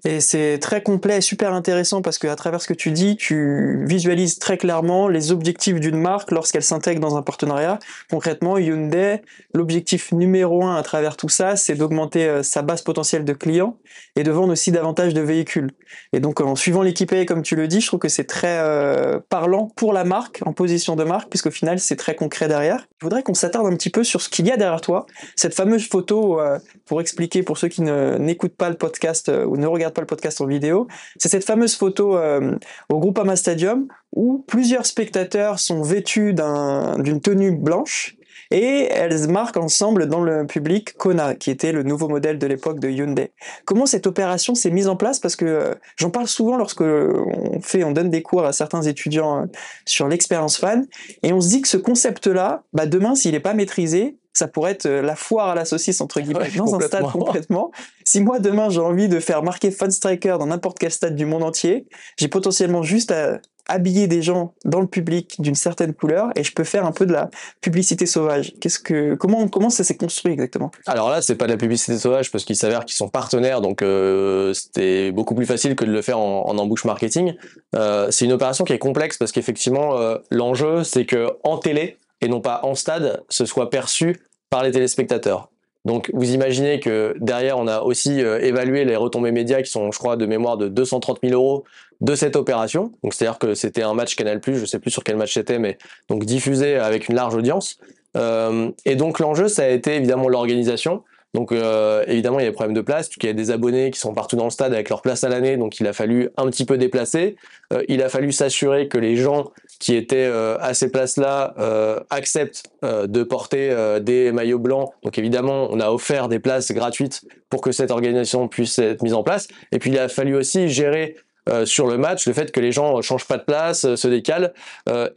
[0.06, 3.16] Et c'est très complet et super intéressant parce que à travers ce que tu dis,
[3.16, 7.80] tu visualises très clairement les objectifs d'une marque lorsqu'elle s'intègre dans un partenariat.
[8.10, 9.22] Concrètement, Hyundai,
[9.54, 13.78] l'objectif numéro un à travers tout ça, c'est d'augmenter euh, sa base potentielle de clients
[14.18, 15.72] et de vendre aussi davantage de véhicules.
[16.12, 19.22] Et donc, en suivant l'équipé, comme tu le dis, je trouve que c'est très euh,
[19.30, 22.88] parlant pour la marque, en position de marque, puisqu'au final, c'est très concret derrière.
[23.00, 25.06] Je voudrais qu'on s'attarde un petit peu sur ce qu'il y a derrière toi.
[25.38, 29.66] Cette fameuse photo, euh, pour expliquer pour ceux qui n'écoutent pas le podcast ou ne
[29.66, 32.56] regardent pas le podcast en vidéo, c'est cette fameuse photo euh,
[32.90, 38.18] au Groupama Stadium où plusieurs spectateurs sont vêtus d'une tenue blanche
[38.52, 42.80] et elles marquent ensemble dans le public Kona, qui était le nouveau modèle de l'époque
[42.80, 43.32] de Hyundai.
[43.66, 45.20] Comment cette opération s'est mise en place?
[45.20, 48.84] Parce que euh, j'en parle souvent lorsque on fait, on donne des cours à certains
[48.84, 49.46] étudiants euh,
[49.86, 50.86] sur l'expérience fan,
[51.24, 54.72] et on se dit que ce concept-là, bah demain, s'il n'est pas maîtrisé, ça pourrait
[54.72, 57.72] être euh, la foire à la saucisse entre guillemets dans un stade complètement.
[58.04, 61.26] Si moi demain j'ai envie de faire marquer Fun Striker dans n'importe quel stade du
[61.26, 66.30] monde entier, j'ai potentiellement juste à habiller des gens dans le public d'une certaine couleur
[66.36, 67.30] et je peux faire un peu de la
[67.62, 68.54] publicité sauvage.
[68.60, 70.72] Qu'est-ce que comment comment ça s'est construit exactement?
[70.86, 73.82] Alors là, c'est pas de la publicité sauvage parce qu'il s'avère qu'ils sont partenaires, donc
[73.82, 77.36] euh, c'était beaucoup plus facile que de le faire en, en embouche marketing.
[77.76, 81.98] Euh, c'est une opération qui est complexe parce qu'effectivement, euh, l'enjeu c'est que en télé
[82.24, 85.50] et non pas en stade, ce soit perçu par les téléspectateurs.
[85.86, 89.92] Donc vous imaginez que derrière, on a aussi euh, évalué les retombées médias qui sont,
[89.92, 91.66] je crois, de mémoire de 230 000 euros
[92.00, 92.92] de cette opération.
[93.04, 95.78] Donc c'est-à-dire que c'était un match Canal+, je sais plus sur quel match c'était, mais
[96.10, 97.80] donc diffusé avec une large audience.
[98.16, 101.04] Euh, et donc l'enjeu, ça a été évidemment l'organisation.
[101.34, 103.90] Donc euh, évidemment, il y a des problèmes de place, il y a des abonnés
[103.90, 106.30] qui sont partout dans le stade avec leur place à l'année, donc il a fallu
[106.38, 107.36] un petit peu déplacer.
[107.74, 109.52] Euh, il a fallu s'assurer que les gens
[109.84, 114.92] qui étaient euh, à ces places-là euh, acceptent euh, de porter des maillots blancs.
[115.04, 119.14] Donc évidemment, on a offert des places gratuites pour que cette organisation puisse être mise
[119.14, 119.50] en place.
[119.74, 121.18] Et puis il a fallu aussi gérer
[121.66, 124.54] sur le match le fait que les gens changent pas de place, se décalent,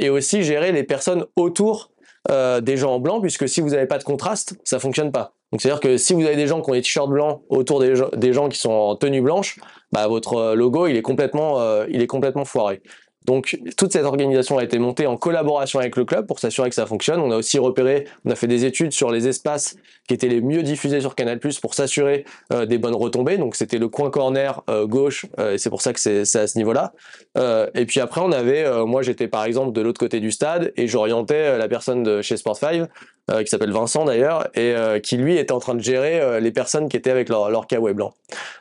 [0.00, 1.92] et aussi gérer les personnes autour
[2.29, 5.36] des gens en blanc, puisque si vous n'avez pas de contraste, ça fonctionne pas.
[5.53, 7.95] Donc c'est-à-dire que si vous avez des gens qui ont des t-shirts blancs autour des,
[8.17, 9.59] des, gens qui sont en tenue blanche,
[9.93, 12.83] bah, votre euh, logo il est complètement, euh, il est complètement foiré.
[13.27, 16.75] Donc toute cette organisation a été montée en collaboration avec le club pour s'assurer que
[16.75, 17.21] ça fonctionne.
[17.21, 20.41] On a aussi repéré, on a fait des études sur les espaces qui étaient les
[20.41, 23.37] mieux diffusés sur Canal+ pour s'assurer euh, des bonnes retombées.
[23.37, 26.47] Donc c'était le coin corner euh, gauche euh, et c'est pour ça que c'est à
[26.47, 26.93] ce niveau-là.
[27.37, 30.31] Euh, et puis après on avait, euh, moi j'étais par exemple de l'autre côté du
[30.31, 32.87] stade et j'orientais la personne de chez Sport5
[33.31, 36.41] euh, qui s'appelle Vincent d'ailleurs, et euh, qui lui était en train de gérer euh,
[36.41, 38.15] les personnes qui étaient avec leur, leur kawaii blanc.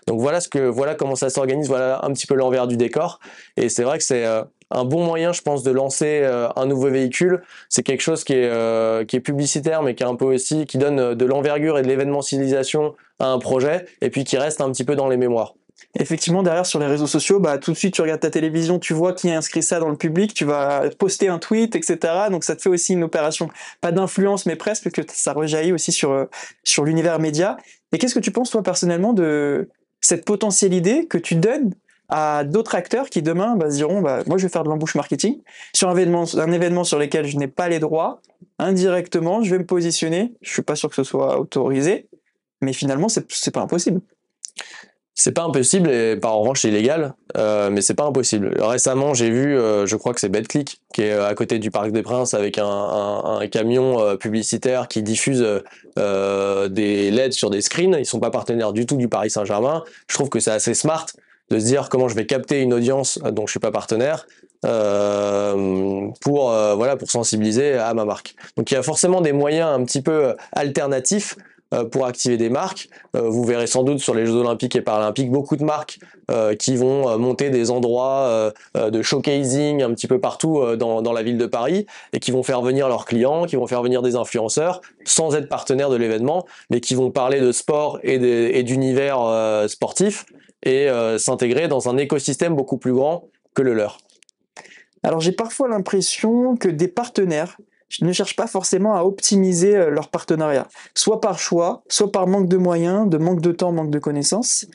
[0.07, 3.19] Donc voilà, ce que, voilà comment ça s'organise, voilà un petit peu l'envers du décor.
[3.57, 6.65] Et c'est vrai que c'est euh, un bon moyen, je pense, de lancer euh, un
[6.65, 7.43] nouveau véhicule.
[7.69, 10.65] C'est quelque chose qui est, euh, qui est publicitaire, mais qui est un peu aussi,
[10.65, 14.71] qui donne de l'envergure et de l'événementialisation à un projet, et puis qui reste un
[14.71, 15.53] petit peu dans les mémoires.
[15.97, 18.93] Effectivement, derrière sur les réseaux sociaux, bah tout de suite tu regardes ta télévision, tu
[18.93, 21.97] vois qui a inscrit ça dans le public, tu vas poster un tweet, etc.
[22.29, 25.71] Donc ça te fait aussi une opération, pas d'influence, mais presque, parce que ça rejaillit
[25.71, 26.27] aussi sur
[26.63, 27.55] sur l'univers média.
[27.93, 29.69] Et qu'est-ce que tu penses toi personnellement de
[30.01, 31.73] cette potentielle idée que tu donnes
[32.09, 34.95] à d'autres acteurs qui demain bah, se diront bah, moi je vais faire de l'embouche
[34.95, 35.41] marketing
[35.73, 38.21] sur un événement, un événement sur lequel je n'ai pas les droits
[38.59, 42.07] indirectement je vais me positionner je suis pas sûr que ce soit autorisé
[42.61, 44.01] mais finalement c'est pas impossible
[45.15, 48.53] c'est pas impossible et par revanche c'est illégal, euh, mais c'est pas impossible.
[48.59, 51.91] Récemment j'ai vu, euh, je crois que c'est BetClick qui est à côté du Parc
[51.91, 55.45] des Princes avec un, un, un camion euh, publicitaire qui diffuse
[55.97, 57.95] euh, des LED sur des screens.
[57.97, 59.83] Ils sont pas partenaires du tout du Paris Saint-Germain.
[60.07, 61.05] Je trouve que c'est assez smart
[61.49, 64.25] de se dire comment je vais capter une audience dont je suis pas partenaire
[64.65, 68.35] euh, pour euh, voilà pour sensibiliser à ma marque.
[68.57, 71.41] Donc il y a forcément des moyens un petit peu alternatifs euh,
[71.91, 72.89] pour activer des marques.
[73.15, 75.99] Euh, vous verrez sans doute sur les Jeux Olympiques et Paralympiques beaucoup de marques
[76.31, 81.37] euh, qui vont monter des endroits de showcasing un petit peu partout dans, la ville
[81.37, 84.81] de Paris et qui vont faire venir leurs clients, qui vont faire venir des influenceurs
[85.05, 90.25] sans être partenaires de l'événement, mais qui vont parler de sport et d'univers sportif
[90.65, 93.99] et euh, s'intégrer dans un écosystème beaucoup plus grand que le leur.
[95.03, 97.57] Alors j'ai parfois l'impression que des partenaires
[98.01, 102.47] ne cherchent pas forcément à optimiser euh, leur partenariat, soit par choix, soit par manque
[102.47, 104.65] de moyens, de manque de temps, manque de connaissances.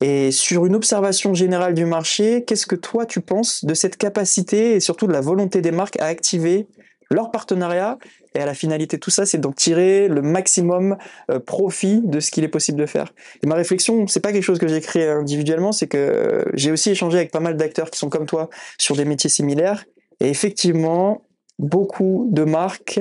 [0.00, 4.74] Et sur une observation générale du marché, qu'est-ce que toi tu penses de cette capacité
[4.74, 6.66] et surtout de la volonté des marques à activer
[7.08, 7.98] leur partenariat?
[8.34, 10.96] Et à la finalité tout ça c'est d'en tirer le maximum
[11.30, 13.12] euh, profit de ce qu'il est possible de faire.
[13.44, 16.72] Et ma réflexion c'est pas quelque chose que j'ai créé individuellement c'est que euh, j'ai
[16.72, 18.48] aussi échangé avec pas mal d'acteurs qui sont comme toi
[18.78, 19.84] sur des métiers similaires.
[20.20, 21.22] Et effectivement
[21.58, 23.00] beaucoup de marques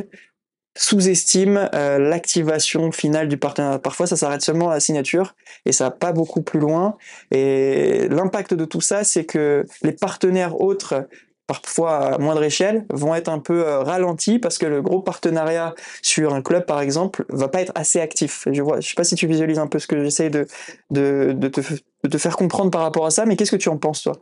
[0.77, 3.79] sous-estiment euh, l'activation finale du partenariat.
[3.79, 5.35] Parfois, ça s'arrête seulement à la signature
[5.65, 6.97] et ça va pas beaucoup plus loin.
[7.31, 11.07] Et l'impact de tout ça, c'est que les partenaires autres
[11.51, 15.75] parfois à moindre échelle, vont être un peu euh, ralentis parce que le gros partenariat
[16.01, 18.47] sur un club, par exemple, va pas être assez actif.
[18.49, 20.47] Je vois, je sais pas si tu visualises un peu ce que j'essaie de,
[20.91, 21.59] de, de, te,
[22.05, 24.13] de faire comprendre par rapport à ça, mais qu'est-ce que tu en penses, toi?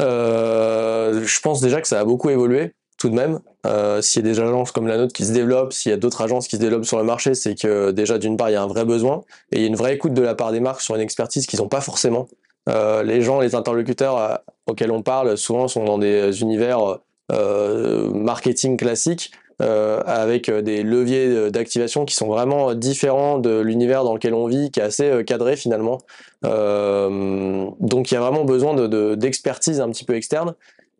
[0.00, 3.40] Euh, Je pense déjà que ça a beaucoup évolué tout de même.
[3.66, 5.98] Euh, s'il y a des agences comme la nôtre qui se développent, s'il y a
[5.98, 8.56] d'autres agences qui se développent sur le marché, c'est que déjà d'une part il y
[8.56, 10.60] a un vrai besoin et il y a une vraie écoute de la part des
[10.60, 12.28] marques sur une expertise qu'ils n'ont pas forcément.
[12.68, 14.34] Euh, les gens, les interlocuteurs euh,
[14.66, 16.98] auxquels on parle, souvent sont dans des univers
[17.32, 19.30] euh, marketing classiques
[19.62, 24.70] euh, avec des leviers d'activation qui sont vraiment différents de l'univers dans lequel on vit,
[24.70, 25.98] qui est assez cadré finalement.
[26.42, 28.74] donc il y a vraiment besoin
[29.16, 30.54] d'expertise de, un petit peu externe.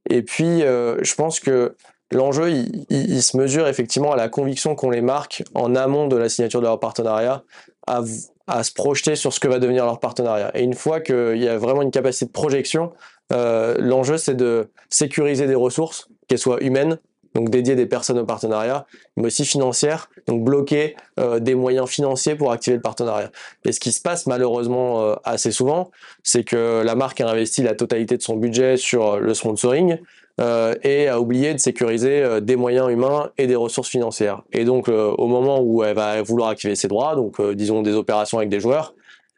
[0.08, 1.74] Et puis je pense que
[2.12, 2.50] l'enjeu,
[2.90, 6.60] il, se mesure effectivement à la conviction qu'ont les marques en amont de la signature
[6.60, 7.42] de leur partenariat,
[7.86, 8.02] à,
[8.46, 10.50] à se projeter sur ce que va devenir leur partenariat.
[10.54, 12.92] Et une fois qu'il y a vraiment une capacité de projection,
[13.32, 16.98] euh, l'enjeu c'est de sécuriser des ressources, qu'elles soient humaines,
[17.36, 22.34] donc dédier des personnes au partenariat, mais aussi financières, donc bloquer euh, des moyens financiers
[22.34, 23.30] pour activer le partenariat.
[23.64, 25.90] Et ce qui se passe malheureusement euh, assez souvent,
[26.24, 29.98] c'est que la marque a investi la totalité de son budget sur le sponsoring,
[30.38, 34.42] euh, et a oublié de sécuriser euh, des moyens humains et des ressources financières.
[34.52, 37.94] Et donc, euh, au moment où elle va vouloir activer ses droits, donc disons des
[37.94, 38.92] opérations avec des joueurs,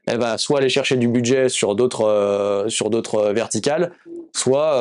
[0.06, 3.92] elle va soit aller chercher du budget sur d'autres sur d'autres verticales,
[4.34, 4.74] soit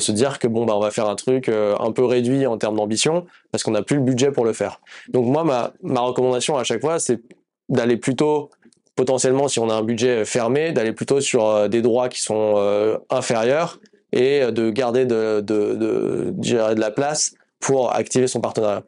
[0.00, 2.76] se dire que bon bah on va faire un truc un peu réduit en termes
[2.76, 4.80] d'ambition parce qu'on n'a plus le budget pour le faire.
[5.08, 7.20] Donc moi ma ma recommandation à chaque fois c'est
[7.68, 8.50] d'aller plutôt
[8.96, 13.80] potentiellement si on a un budget fermé d'aller plutôt sur des droits qui sont inférieurs
[14.12, 18.82] et de garder de, de, de, de la place pour activer son partenariat.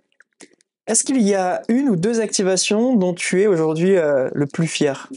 [0.86, 4.66] Est-ce qu'il y a une ou deux activations dont tu es aujourd'hui euh, le plus
[4.66, 5.08] fier?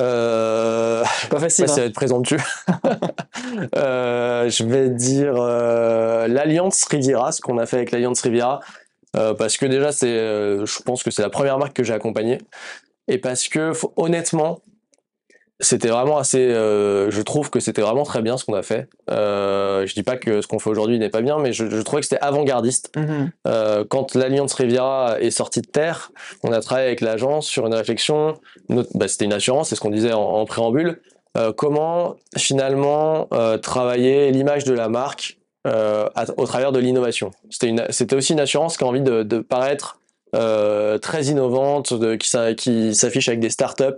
[0.00, 1.04] Euh...
[1.30, 1.68] Pas facile.
[1.68, 1.86] Ça, va hein.
[1.86, 2.38] être présomptueux.
[3.76, 8.60] euh, je vais dire euh, l'Alliance Riviera, ce qu'on a fait avec l'Alliance Riviera,
[9.12, 12.38] parce que déjà, c'est, je pense que c'est la première marque que j'ai accompagnée,
[13.06, 14.60] et parce que honnêtement,
[15.60, 16.40] c'était vraiment assez.
[16.40, 18.88] Euh, je trouve que c'était vraiment très bien ce qu'on a fait.
[19.10, 21.80] Euh, je dis pas que ce qu'on fait aujourd'hui n'est pas bien, mais je, je
[21.82, 22.92] trouvais que c'était avant-gardiste.
[22.96, 23.30] Mhm.
[23.46, 26.10] Euh, quand l'Alliance Riviera est sortie de terre,
[26.42, 28.34] on a travaillé avec l'agence sur une réflexion.
[28.68, 31.00] Bah, c'était une assurance, c'est ce qu'on disait en, en préambule.
[31.36, 37.32] Euh, comment finalement euh, travailler l'image de la marque euh, à, au travers de l'innovation?
[37.50, 39.98] C'était c'était aussi une assurance qui a envie de, de paraître
[40.36, 43.96] euh, très innovante, de, qui, qui s'affiche avec des startups.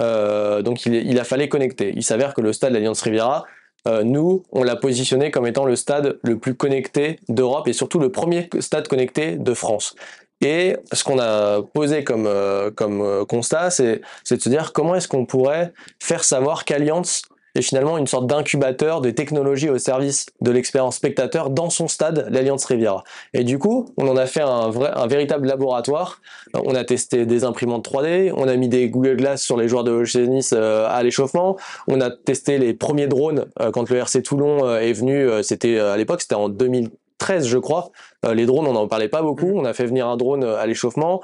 [0.00, 1.92] Euh, donc il, il, a fallu connecter.
[1.94, 3.44] Il s'avère que le stade de l'Alliance Riviera,
[3.88, 7.98] euh, nous, on l'a positionné comme étant le stade le plus connecté d'Europe et surtout
[7.98, 9.94] le premier stade connecté de France.
[10.40, 14.00] Et ce qu'on a posé comme, euh, comme euh, constat, c'est
[14.30, 17.22] de se dire comment est-ce qu'on pourrait faire savoir qu'Alliance
[17.54, 22.28] et finalement une sorte d'incubateur de technologie au service de l'expérience spectateur dans son stade,
[22.30, 23.04] l'Alliance Riviera.
[23.34, 26.20] Et du coup, on en a fait un, vrai, un véritable laboratoire.
[26.54, 29.84] On a testé des imprimantes 3D, on a mis des Google Glass sur les joueurs
[29.84, 31.56] de Nice euh, à l'échauffement,
[31.88, 35.78] on a testé les premiers drones euh, quand le RC Toulon euh, est venu, c'était
[35.78, 37.90] à l'époque, c'était en 2013 je crois.
[38.32, 39.52] les drones, on n'en parlait pas beaucoup.
[39.54, 41.22] On a fait venir un drone à l'échauffement.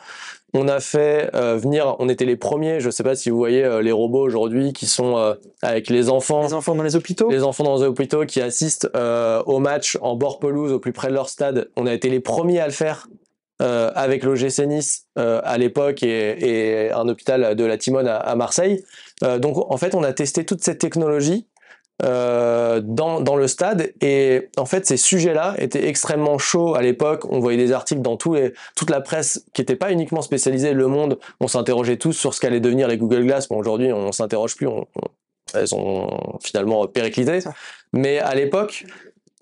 [0.54, 3.36] On a fait euh, venir, on était les premiers, je ne sais pas si vous
[3.36, 6.42] voyez euh, les robots aujourd'hui qui sont euh, avec les enfants.
[6.42, 7.30] Les enfants dans les hôpitaux?
[7.30, 11.08] Les enfants dans les hôpitaux qui assistent au match en bord pelouse au plus près
[11.08, 11.70] de leur stade.
[11.76, 13.08] On a été les premiers à le faire
[13.60, 18.84] avec l'OGC Nice à l'époque et, et, un hôpital de la Timone à, à Marseille.
[19.38, 21.46] donc en fait, on a testé toute cette technologie
[22.04, 23.92] euh, dans, dans le stade.
[24.00, 27.24] Et en fait, ces sujets-là étaient extrêmement chauds à l'époque.
[27.30, 30.72] On voyait des articles dans tous les, toute la presse qui n'était pas uniquement spécialisée.
[30.74, 33.48] Le Monde, on s'interrogeait tous sur ce qu'allaient devenir les Google Glass.
[33.48, 34.68] Bon, aujourd'hui, on s'interroge plus.
[34.68, 35.08] On, on,
[35.54, 37.40] elles ont finalement périclité.
[37.92, 38.84] Mais à l'époque,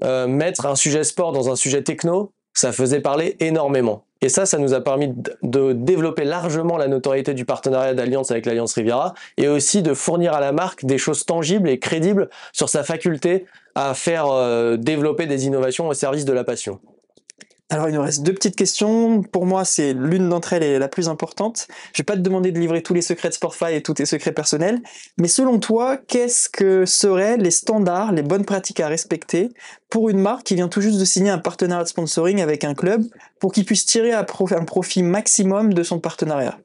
[0.02, 4.05] euh, mettre un sujet sport dans un sujet techno, ça faisait parler énormément.
[4.22, 8.46] Et ça, ça nous a permis de développer largement la notoriété du partenariat d'Alliance avec
[8.46, 12.68] l'Alliance Riviera et aussi de fournir à la marque des choses tangibles et crédibles sur
[12.68, 16.80] sa faculté à faire euh, développer des innovations au service de la passion.
[17.68, 19.22] Alors il nous reste deux petites questions.
[19.22, 21.66] Pour moi, c'est l'une d'entre elles est la plus importante.
[21.92, 24.06] Je vais pas te demander de livrer tous les secrets de Sportfy et tous tes
[24.06, 24.80] secrets personnels,
[25.18, 29.48] mais selon toi, qu'est-ce que seraient les standards, les bonnes pratiques à respecter
[29.90, 32.74] pour une marque qui vient tout juste de signer un partenariat de sponsoring avec un
[32.74, 33.02] club
[33.40, 36.58] pour qu'il puisse tirer un profit maximum de son partenariat?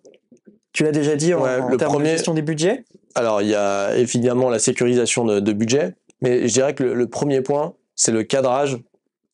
[0.71, 2.11] Tu l'as déjà dit en, ouais, en termes premier...
[2.11, 2.85] de gestion des budgets.
[3.15, 6.93] Alors il y a évidemment la sécurisation de, de budget, mais je dirais que le,
[6.93, 8.77] le premier point, c'est le cadrage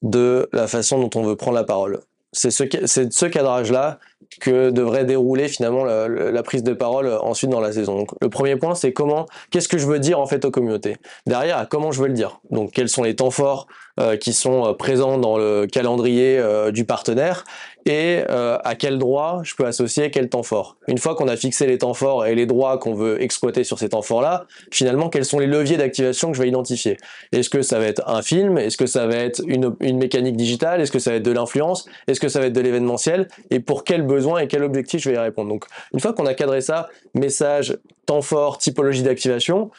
[0.02, 2.02] de la façon dont on veut prendre la parole.
[2.34, 4.00] C'est ce, ce cadrage-là
[4.42, 7.98] que devrait dérouler finalement la, la, prise de parole ensuite dans la saison.
[7.98, 10.98] Donc, le premier point, c'est comment, qu'est-ce que je veux dire en fait aux communautés?
[11.26, 12.40] Derrière, comment je veux le dire?
[12.52, 13.87] Donc, quels sont les temps forts euh,
[14.20, 17.44] qui sont euh, présents dans le calendrier euh, du partenaire
[17.86, 20.76] et euh, à quel droit je peux associer quel temps fort?
[20.88, 23.80] Une fois qu'on a fixé les temps forts et les droits qu'on veut exploiter sur
[23.80, 26.98] ces temps forts-là, finalement, quels sont les leviers d'activation que je vais identifier?
[27.32, 28.58] Est-ce que ça va être un film?
[28.58, 30.82] Est-ce que ça va être une, une mécanique digitale?
[30.82, 31.86] Est-ce que ça va être de l'influence?
[32.08, 33.30] Est-ce que ça va être de l'événementiel?
[33.52, 35.50] Et pour quel besoin et quel objectif je vais y répondre?
[35.50, 39.72] Donc, une fois qu'on a cadré ça, message, temps fort, typologie d'activation,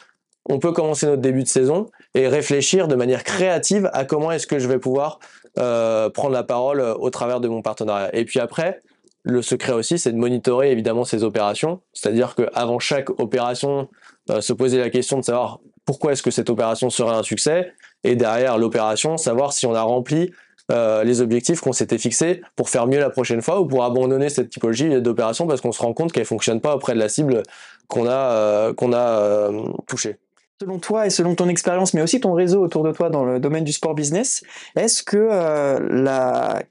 [0.49, 1.85] on peut commencer notre début de saison
[2.15, 5.19] et réfléchir de manière créative à comment est-ce que je vais pouvoir
[5.57, 8.15] euh, prendre la parole au travers de mon partenariat.
[8.15, 8.79] Et puis après,
[9.23, 13.89] le secret aussi, c'est de monitorer évidemment ces opérations, c'est-à-dire qu'avant chaque opération,
[14.29, 17.73] euh, se poser la question de savoir pourquoi est-ce que cette opération serait un succès,
[18.03, 20.31] et derrière l'opération, savoir si on a rempli
[20.71, 24.29] euh, les objectifs qu'on s'était fixés pour faire mieux la prochaine fois ou pour abandonner
[24.29, 27.41] cette typologie d'opération parce qu'on se rend compte qu'elle fonctionne pas auprès de la cible
[27.87, 30.17] qu'on a, euh, qu'on a euh, touchée.
[30.61, 33.39] Selon toi et selon ton expérience, mais aussi ton réseau autour de toi dans le
[33.39, 34.43] domaine du sport business,
[34.75, 36.63] est-ce que la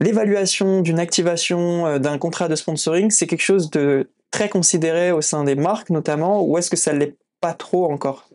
[0.00, 5.44] l'évaluation d'une activation d'un contrat de sponsoring, c'est quelque chose de très considéré au sein
[5.44, 8.31] des marques notamment, ou est-ce que ça l'est pas trop encore?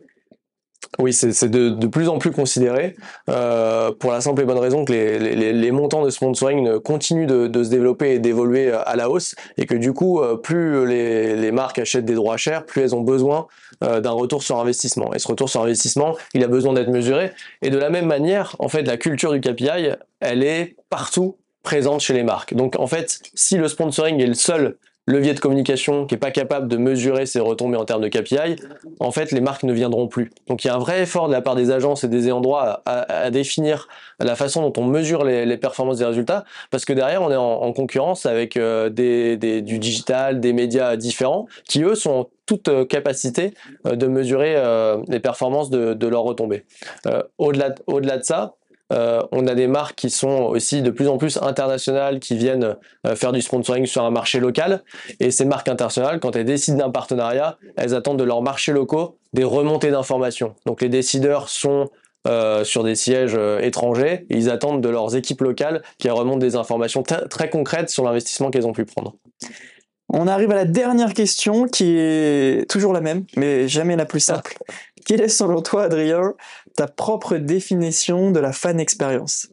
[0.98, 2.96] Oui, c'est de, plus en plus considéré
[3.28, 7.70] euh, pour la simple et bonne raison que les, montants de sponsoring continuent de, se
[7.70, 11.78] développer et d'évoluer à la hausse et que du coup, euh, plus les, les, marques
[11.78, 13.46] achètent des droits chers, plus elles ont besoin
[13.84, 15.12] euh, d'un retour sur investissement.
[15.14, 17.32] Et ce retour sur investissement, il a besoin d'être mesuré.
[17.62, 22.00] Et de la même manière, en fait, la culture du KPI, elle est partout présente
[22.00, 22.54] chez les marques.
[22.54, 24.76] Donc en fait, si le sponsoring est le seul
[25.08, 28.56] levier de communication qui est pas capable de mesurer ses retombées en termes de KPI,
[29.00, 30.30] en fait, les marques ne viendront plus.
[30.48, 32.82] Donc, il y a un vrai effort de la part des agences et des endroits
[32.84, 33.88] à, définir
[34.20, 37.72] la façon dont on mesure les, performances des résultats, parce que derrière, on est en,
[37.72, 43.54] concurrence avec euh, du digital, des médias différents, qui eux sont en toute euh, capacité
[43.86, 44.56] euh, de mesurer
[45.08, 46.64] les performances de, de leurs retombées.
[47.38, 48.54] au-delà, au-delà de ça,
[48.92, 52.76] euh, on a des marques qui sont aussi de plus en plus internationales, qui viennent
[53.06, 54.82] euh, faire du sponsoring sur un marché local.
[55.20, 59.18] Et ces marques internationales, quand elles décident d'un partenariat, elles attendent de leurs marchés locaux
[59.34, 60.54] des remontées d'informations.
[60.66, 61.90] Donc les décideurs sont
[62.26, 66.56] euh, sur des sièges étrangers et ils attendent de leurs équipes locales qui remontent des
[66.56, 69.14] informations très concrètes sur l'investissement qu'elles ont pu prendre.
[70.10, 74.20] On arrive à la dernière question qui est toujours la même, mais jamais la plus
[74.20, 74.56] simple.
[75.08, 76.34] Quelle est selon toi, Adrien,
[76.76, 79.48] ta propre définition de la fan expérience?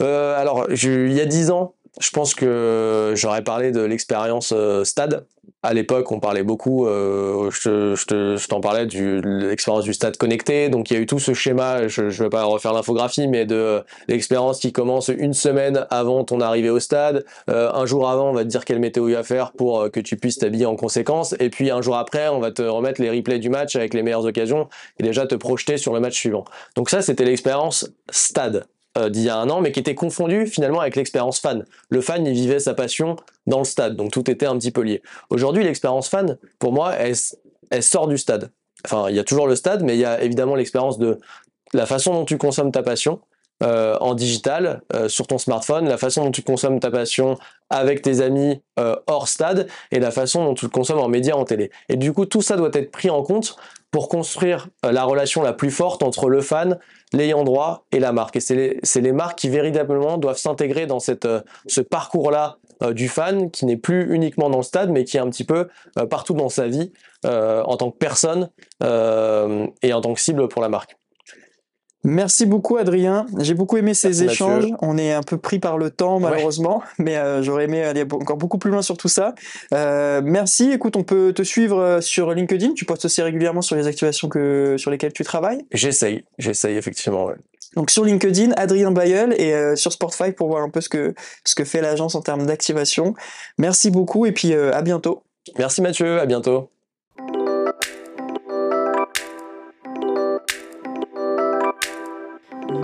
[0.00, 4.82] Euh, Alors, il y a dix ans, je pense que j'aurais parlé de l'expérience euh,
[4.84, 5.26] stade
[5.66, 10.68] à l'époque, on parlait beaucoup, euh, je, t'en parlais de l'expérience du stade connecté.
[10.68, 13.46] Donc il y a eu tout ce schéma, je ne vais pas refaire l'infographie, mais
[13.46, 17.24] de l'expérience qui commence une semaine avant ton arrivée au stade.
[17.50, 19.88] Euh, un jour avant, on va te dire quelle météo il va faire pour euh,
[19.88, 21.34] que tu puisses t'habiller en conséquence.
[21.40, 24.02] Et puis un jour après, on va te remettre les replays du match avec les
[24.02, 24.68] meilleures occasions
[25.00, 26.44] et déjà te projeter sur le match suivant.
[26.76, 28.66] Donc ça, c'était l'expérience stade.
[28.96, 31.64] Euh, d'il y a un an, mais qui était confondu finalement avec l'expérience fan.
[31.90, 33.16] Le fan, il vivait sa passion
[33.46, 35.02] dans le stade, donc tout était un petit peu lié.
[35.28, 38.50] Aujourd'hui, l'expérience fan, pour moi, elle, sort du stade.
[38.86, 41.18] Enfin, il y a toujours le stade, mais il y a évidemment l'expérience de
[41.74, 43.20] la façon dont tu consommes ta passion,
[43.62, 47.36] euh, en digital, euh, sur ton smartphone, la façon dont tu consommes ta passion
[47.68, 48.62] avec tes amis
[49.06, 51.70] hors stade et la façon dont tu le consommes en médias, en télé.
[51.88, 53.56] Et du coup, tout ça doit être pris en compte
[53.96, 56.78] pour construire la relation la plus forte entre le fan,
[57.14, 58.36] l'ayant droit et la marque.
[58.36, 63.50] Et c'est les, marques qui véritablement doivent s'intégrer dans euh, ce parcours-là euh, du fan,
[63.50, 65.68] qui n'est plus uniquement dans le stade, mais qui est un petit peu
[65.98, 66.92] euh, partout dans sa vie,
[67.24, 68.50] en tant que personne
[68.82, 70.98] et en tant que cible pour la marque.
[72.06, 74.66] Merci beaucoup Adrien, j'ai beaucoup aimé ces échanges.
[74.80, 78.36] On est un peu pris par le temps malheureusement, mais euh, j'aurais aimé aller encore
[78.36, 79.34] beaucoup plus loin sur tout ça.
[79.74, 83.74] Euh, merci, écoute, on peut te suivre euh, sur LinkedIn, tu postes aussi régulièrement sur
[83.74, 87.30] les activations que, sur lesquelles tu travailles J'essaye, j'essaye effectivement.
[87.74, 91.12] Donc sur LinkedIn, Adrien Bayeul et sur Sportify pour voir un peu ce que,
[91.44, 93.14] ce que fait l'agence en termes d'activation.
[93.58, 95.24] Merci beaucoup et puis à bientôt.
[95.58, 96.70] Merci Mathieu, à bientôt.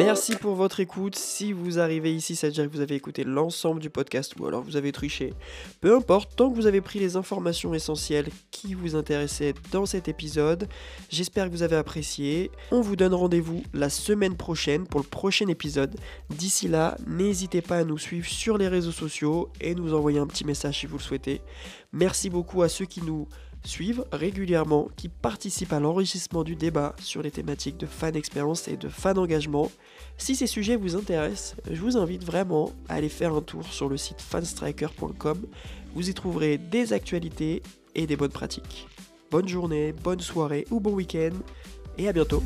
[0.04, 1.14] Merci pour votre écoute.
[1.14, 4.46] Si vous arrivez ici, ça veut dire que vous avez écouté l'ensemble du podcast ou
[4.46, 5.32] alors vous avez triché.
[5.80, 10.08] Peu importe, tant que vous avez pris les informations essentielles qui vous intéressaient dans cet
[10.08, 10.68] épisode,
[11.08, 12.50] j'espère que vous avez apprécié.
[12.72, 15.94] On vous donne rendez-vous la semaine prochaine pour le prochain épisode.
[16.30, 20.26] D'ici là, n'hésitez pas à nous suivre sur les réseaux sociaux et nous envoyer un
[20.26, 21.40] petit message si vous le souhaitez.
[21.92, 23.28] Merci beaucoup à ceux qui nous
[23.64, 28.76] suivent régulièrement, qui participent à l'enrichissement du débat sur les thématiques de fan expérience et
[28.76, 29.70] de fan engagement.
[30.18, 33.88] Si ces sujets vous intéressent, je vous invite vraiment à aller faire un tour sur
[33.88, 35.46] le site fanstriker.com.
[35.94, 37.62] Vous y trouverez des actualités
[37.94, 38.86] et des bonnes pratiques.
[39.30, 41.32] Bonne journée, bonne soirée ou bon week-end
[41.98, 42.42] et à bientôt.